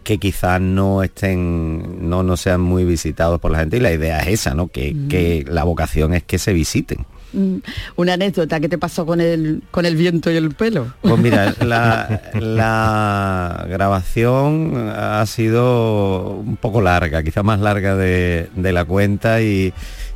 [0.08, 4.20] que quizás no estén, no, no sean muy visitados por la gente y la idea
[4.22, 4.70] es esa, ¿no?
[4.70, 5.08] Que, Mm.
[5.10, 7.06] que la vocación es que se visiten.
[7.34, 7.58] Mm,
[7.98, 10.94] Una anécdota, ¿qué te pasó con el, con el viento y el pelo?
[11.02, 18.72] Pues mira, la, la grabación ha sido un poco larga, quizá más larga de, de
[18.72, 19.74] la cuenta y,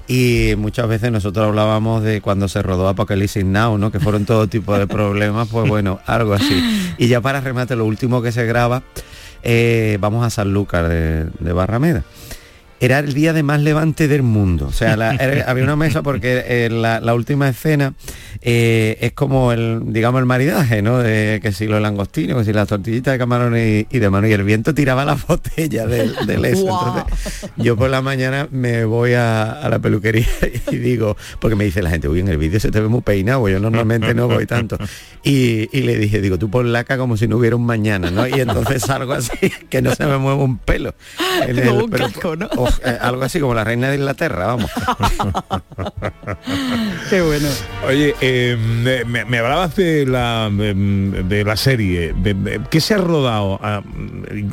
[0.08, 3.92] y muchas veces nosotros hablábamos de cuando se rodó Apocalipsis Now, ¿no?
[3.92, 6.64] Que fueron todo tipo de problemas, pues bueno, algo así.
[6.98, 8.84] Y ya para remate, lo último que se graba,
[9.44, 12.04] eh, vamos a Sanlúcar de, de Barrameda.
[12.82, 14.66] Era el día de más levante del mundo.
[14.68, 17.94] O sea, la- era- había una mesa porque eh, la, la última escena
[18.42, 20.98] eh, es como el, digamos, el maridaje, ¿no?
[20.98, 24.28] De que si los langostinos, que si las tortillitas de camarones y, y de mano.
[24.28, 26.62] Y el viento tiraba la botella del, del eso.
[26.62, 30.26] Entonces, yo por la mañana me voy a, a la peluquería
[30.72, 33.02] y digo, porque me dice la gente, uy, en el vídeo se te ve muy
[33.02, 34.78] peinado, yo normalmente no voy tanto.
[35.24, 38.28] Y, y le dije, digo, tú pon laca como si no hubiera un mañana, ¿no?
[38.28, 40.96] Y entonces salgo así, que no se me mueve un pelo.
[41.48, 42.50] En Como un pero- casco, ¿no?
[42.86, 44.72] eh, algo así como la reina de Inglaterra, vamos.
[47.10, 47.48] Qué bueno.
[47.88, 48.58] Oye, eh,
[49.06, 50.74] me, me hablabas de la de,
[51.28, 52.14] de la serie.
[52.18, 53.82] De- de- ¿Qué se ha rodado ah,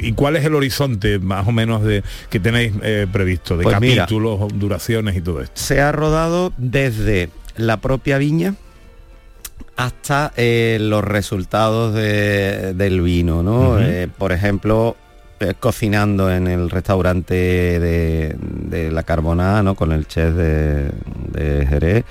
[0.01, 3.81] y cuál es el horizonte más o menos de que tenéis eh, previsto de Pues
[3.81, 4.03] mira.
[4.05, 5.61] capítulos, duraciones y todo esto?
[5.61, 8.55] Se ha rodado desde la propia viña
[9.77, 13.81] hasta eh, los resultados de- del vino, ¿no?
[13.81, 14.97] Eh, por ejemplo,
[15.61, 19.75] cocinando en el restaurante de, la Carbonada, ¿no?
[19.75, 20.91] Con el chef de,
[21.33, 22.05] de Jerez.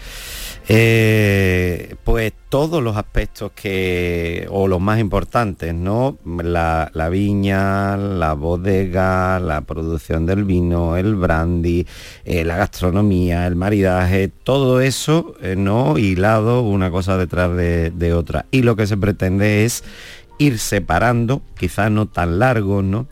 [0.70, 6.18] Eh, pues todos los aspectos que, o los más importantes, ¿no?
[6.26, 11.88] La, viña, la bodega, la producción del vino, el brandy,
[12.26, 15.98] eh, la gastronomía, el maridaje, todo eso, eh, ¿no?
[15.98, 18.46] Hilado una cosa detrás de, de otra.
[18.52, 19.86] Y lo que se pretende es
[20.38, 23.08] ir separando, quizás no tan largos, ¿no?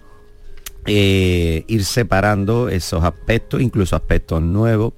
[0.85, 4.93] Eh, ir separando esos aspectos, incluso aspectos nuevos.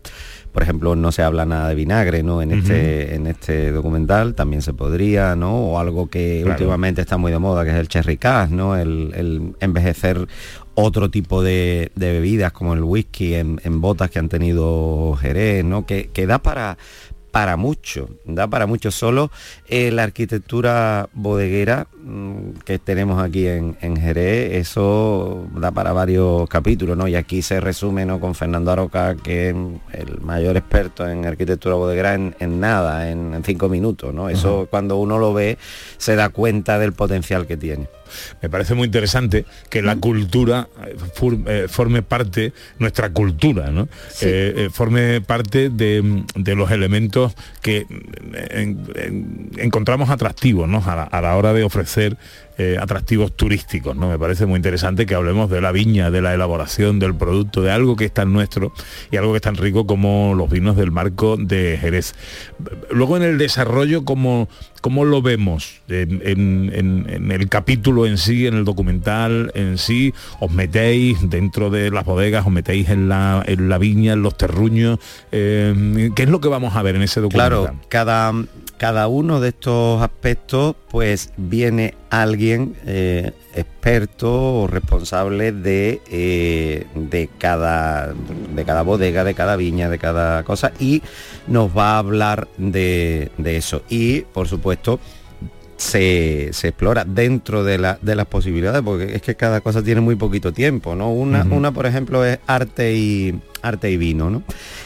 [0.51, 2.41] Por ejemplo, no se habla nada de vinagre, ¿no?
[2.41, 5.55] En este, en este documental también se podría, ¿no?
[5.55, 6.53] O algo que Claro.
[6.55, 8.75] últimamente está muy de moda, que es el cherry cash, ¿no?
[8.75, 10.27] El, el envejecer
[10.73, 15.63] otro tipo de, de bebidas como el whisky en, en botas que han tenido Jerez,
[15.63, 15.85] ¿no?
[15.85, 16.79] Que, que da para
[17.37, 18.89] para mucho, da para mucho.
[18.89, 19.29] Solo
[19.67, 26.49] eh, la arquitectura bodeguera mm, que tenemos aquí en, en Jerez, eso da para varios
[26.49, 27.07] capítulos, ¿no?
[27.07, 28.19] Y aquí se resume, ¿no?
[28.19, 29.55] Con Fernando Aroca, que es
[29.93, 34.29] el mayor experto en arquitectura bodeguera en, en nada, en, en cinco minutos, ¿no?
[34.29, 35.59] Eso cuando uno lo ve
[35.99, 37.87] se da cuenta del potencial que tiene.
[38.41, 40.95] Me parece muy interesante que la cultura eh,
[41.47, 43.87] eh, forme parte, nuestra cultura, ¿no?
[44.21, 50.83] Eh, eh, forme parte de, de los elementos que mm, en- en- encontramos atractivos, ¿no?
[50.85, 52.17] A la, a la hora de ofrecer
[52.57, 54.09] eh, atractivos turísticos, ¿no?
[54.09, 57.71] Me parece muy interesante que hablemos de la viña, de la elaboración del producto, de
[57.71, 58.73] algo que es tan nuestro
[59.11, 62.15] y algo que es tan rico como los vinos del marco de Jerez.
[62.89, 64.49] Luego en el desarrollo, ¿cómo,
[64.81, 65.81] cómo lo vemos?
[65.87, 72.05] En, el capítulo en sí, en el documental en sí, os metéis dentro de las
[72.05, 74.99] bodegas, os metéis en la, en la viña, en los terruños.
[75.31, 77.49] eh, ¿Qué es lo que vamos a ver en ese documental?
[77.49, 78.33] Claro, cada,
[78.77, 87.29] cada uno de estos aspectos pues viene alguien eh, experto o responsable de, eh, de,
[87.39, 88.13] cada,
[88.55, 91.01] de cada bodega, de cada viña, de cada cosa y
[91.47, 93.81] nos va a hablar de, de eso.
[93.89, 94.99] Y por supuesto
[95.75, 100.01] se, se explora dentro de, la- de las posibilidades, porque es que cada cosa tiene
[100.01, 101.11] muy poquito tiempo, ¿no?
[101.11, 104.43] Una, una por ejemplo, es arte y, arte y vino, ¿no?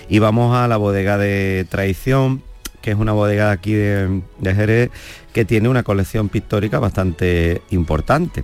[0.09, 2.43] Y vamos a la bodega de traición,
[2.81, 4.89] que es una bodega de aquí de, de Jerez,
[5.33, 8.43] que tiene una colección pictórica bastante importante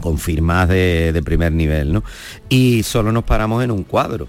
[0.00, 2.04] con firmas de, de primer nivel, ¿no?
[2.48, 4.28] Y solo nos paramos en un cuadro,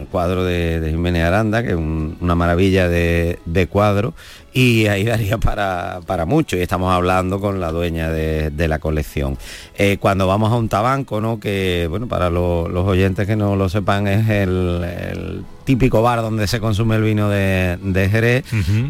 [0.00, 4.14] el cuadro de, Jiménez Aranda, que es un- una maravilla de, de cuadro,
[4.56, 8.78] y ahí daría para, para mucho, y estamos hablando con la dueña de, de la
[8.78, 9.36] colección.
[9.76, 11.38] Eh, cuando vamos a un tabanco, ¿no?
[11.38, 16.22] Que, bueno, para lo- los oyentes que no lo sepan, es el, el típico bar
[16.22, 18.44] donde se consume el vino de, de Jerez,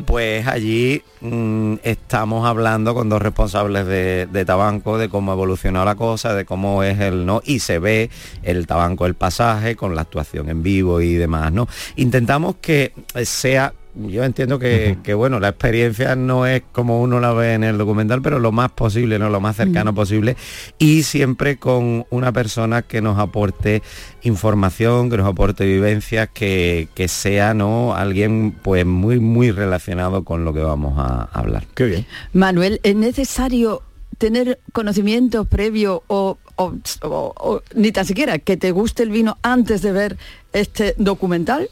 [0.07, 5.85] pues allí mm, estamos hablando con dos responsables de, de Tabanco de cómo ha evolucionado
[5.85, 8.09] la cosa, de cómo es el no, y se ve
[8.45, 11.67] el Tabanco el pasaje con la actuación en vivo y demás, ¿no?
[11.97, 12.93] Intentamos que
[13.25, 17.65] sea yo entiendo que, que, bueno, la experiencia no es como uno la ve en
[17.65, 19.31] el documental, pero lo más posible, ¿no?
[19.31, 20.37] Lo más cercano posible.
[20.79, 23.83] Y siempre con una persona que nos aporte
[24.23, 27.95] información, que nos aporte vivencias, que, que sea, ¿no?
[27.95, 31.65] Alguien pues muy, muy relacionado con lo que vamos a hablar.
[31.75, 32.07] Qué bien.
[32.33, 33.83] Manuel, ¿es necesario
[34.19, 39.39] tener conocimientos previos o, o, o- o ni tan siquiera que te guste el vino
[39.43, 40.17] antes de ver
[40.53, 41.69] este documental?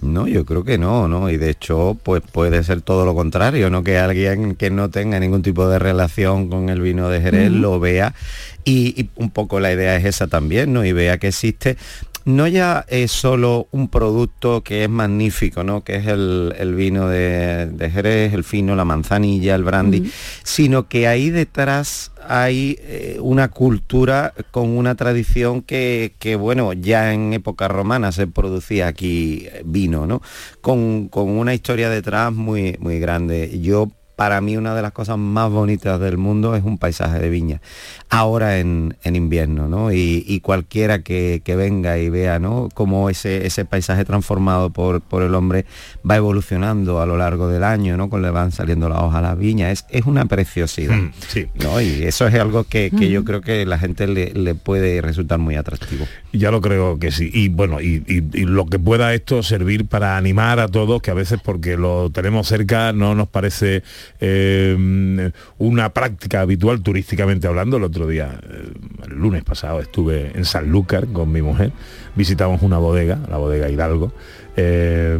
[0.00, 1.28] No, yo creo que no, ¿no?
[1.28, 3.82] Y de hecho, pues puede ser todo lo contrario, ¿no?
[3.82, 7.80] Que alguien que no tenga ningún tipo de relación con el vino de Jerez lo
[7.80, 8.14] vea
[8.64, 10.84] y, y un poco la idea es esa también, ¿no?
[10.84, 11.76] Y vea que existe
[12.28, 15.82] no ya es solo un producto que es magnífico, ¿no?
[15.82, 20.12] Que es el, el vino de, de Jerez, el fino, la manzanilla, el brandy,
[20.42, 27.14] sino que ahí detrás hay eh, una cultura con una tradición que, que, bueno, ya
[27.14, 30.20] en época romana se producía aquí eh, vino, ¿no?
[30.60, 33.58] Con, con una historia detrás muy, muy grande.
[33.60, 37.30] Yo, para mí, una de las cosas más bonitas del mundo es un paisaje de
[37.30, 37.60] viña.
[38.10, 39.92] Ahora en, en invierno, ¿no?
[39.92, 42.68] Y, y cualquiera que, que venga y vea, ¿no?
[42.74, 45.66] Cómo ese, ese paisaje transformado por, por el hombre
[46.08, 48.10] va evolucionando a lo largo del año, ¿no?
[48.10, 49.70] Cuando le van saliendo las hojas a las viñas.
[49.70, 50.96] Es, es una preciosidad.
[50.96, 51.46] Mm, sí.
[51.62, 51.80] ¿no?
[51.80, 55.38] Y eso es algo que, que yo creo que la gente le, le puede resultar
[55.38, 56.06] muy atractivo.
[56.32, 57.30] Ya lo creo que sí.
[57.32, 61.12] Y bueno, y, y- y lo que pueda esto servir para animar a todos, que
[61.12, 63.82] a veces porque lo tenemos cerca no nos parece
[64.20, 67.76] eh, una práctica habitual turísticamente hablando.
[67.76, 68.72] El otro día, eh,
[69.06, 71.72] el lunes pasado, estuve en Sanlúcar con mi mujer,
[72.14, 74.12] visitamos una bodega, la bodega Hidalgo.
[74.60, 75.16] Eh,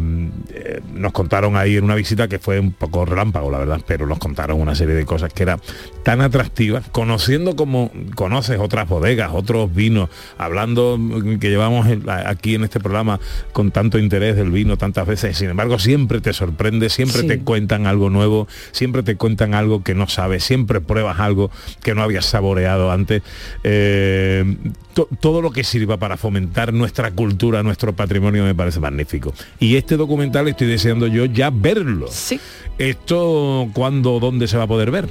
[0.95, 4.19] nos contaron ahí en una visita que fue un poco relámpago, la verdad, pero nos
[4.19, 5.59] contaron una serie de cosas que era
[6.03, 10.09] tan atractivas, conociendo como conoces otras bodegas, otros vinos,
[10.39, 10.99] hablando
[11.41, 11.87] que llevamos
[12.27, 13.21] aquí en este programa
[13.53, 17.29] con tanto interés del vino tantas veces, sin embargo siempre te sorprende, siempre Sí.
[17.29, 21.51] te cuentan algo nuevo, siempre te cuentan algo que no sabes, siempre pruebas algo
[21.83, 23.23] que no habías saboreado antes.
[23.63, 24.57] Eh,
[24.95, 29.28] to- todo lo que sirva para fomentar nuestra cultura, nuestro patrimonio me parece magnífico.
[29.59, 32.09] Y este documental estoy deseando yo ya verlo.
[32.11, 32.41] Sí.
[32.79, 35.09] ¿Esto cuándo, dónde se va a poder ver?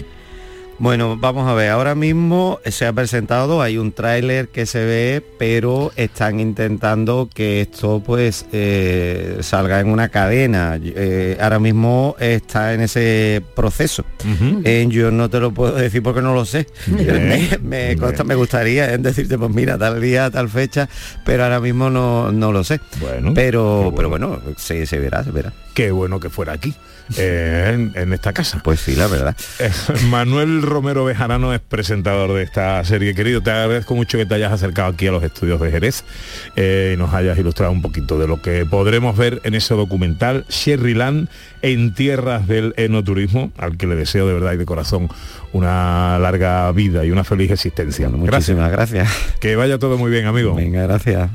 [0.80, 5.24] Bueno, vamos a ver, ahora mismo se ha presentado, hay un tráiler que se ve,
[5.40, 10.80] pero están intentando que esto pues eh, salga en una cadena.
[10.80, 14.06] Eh, ahora mismo está en ese proceso.
[14.66, 16.68] Eh, yo no te lo puedo decir porque no lo sé.
[16.88, 20.88] me, me consta- me gustaría decirte, pues mira, tal día, tal fecha,
[21.26, 22.80] pero ahora mismo no, no lo sé.
[23.02, 25.52] Bueno, pero, pero bueno, se verá, se verá.
[25.78, 26.74] Qué bueno que fuera aquí,
[27.20, 28.62] eh, en, en esta casa.
[28.64, 29.36] Pues sí, la verdad.
[29.60, 29.70] Eh,
[30.10, 33.14] Manuel Romero Bejarano es presentador de esta serie.
[33.14, 36.04] Querido, te agradezco mucho que te hayas acercado aquí a los estudios de Jerez
[36.56, 40.46] eh, y nos hayas ilustrado un poquito de lo que podremos ver en ese documental
[40.50, 41.30] Sherryland
[41.62, 45.10] en tierras del enoturismo, al que le deseo de verdad y de corazón
[45.54, 48.10] una larga vida y una feliz existencia.
[48.10, 49.12] Muchísimas gracias.
[49.40, 50.56] Que vaya todo muy bien, amigo.
[50.56, 51.30] Venga, gracias.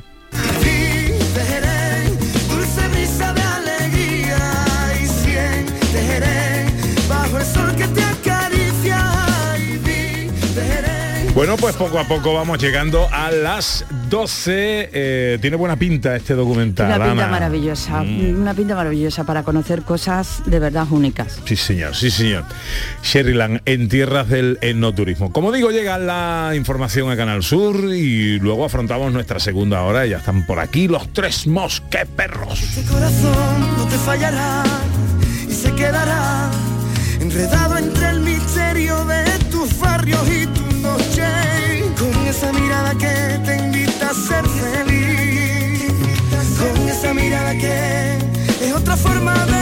[11.35, 14.91] Bueno, pues poco a poco vamos llegando a las 12.
[14.93, 16.89] Eh, tiene buena pinta este documental.
[16.89, 17.27] Una pinta Ana.
[17.29, 18.39] maravillosa, Mm.
[18.43, 21.41] una pinta maravillosa para conocer cosas de verdad únicas.
[21.47, 22.45] Sí, señor, sí, señor.
[23.03, 25.33] Sherryland, en tierras del enoturismo.
[25.33, 30.05] Como digo, llega la información a Canal Sur y luego afrontamos nuestra segunda hora.
[30.05, 32.61] Ya están por aquí los tres mosqueperros.
[32.63, 34.65] Este corazón no te fallará
[35.49, 36.51] y se quedará
[37.21, 40.62] enredado entre el misterio de tus barrios y tu
[42.43, 45.93] esa mirada que te invita a ser feliz,
[46.59, 48.19] con esa mirada que
[48.61, 49.62] es otra forma de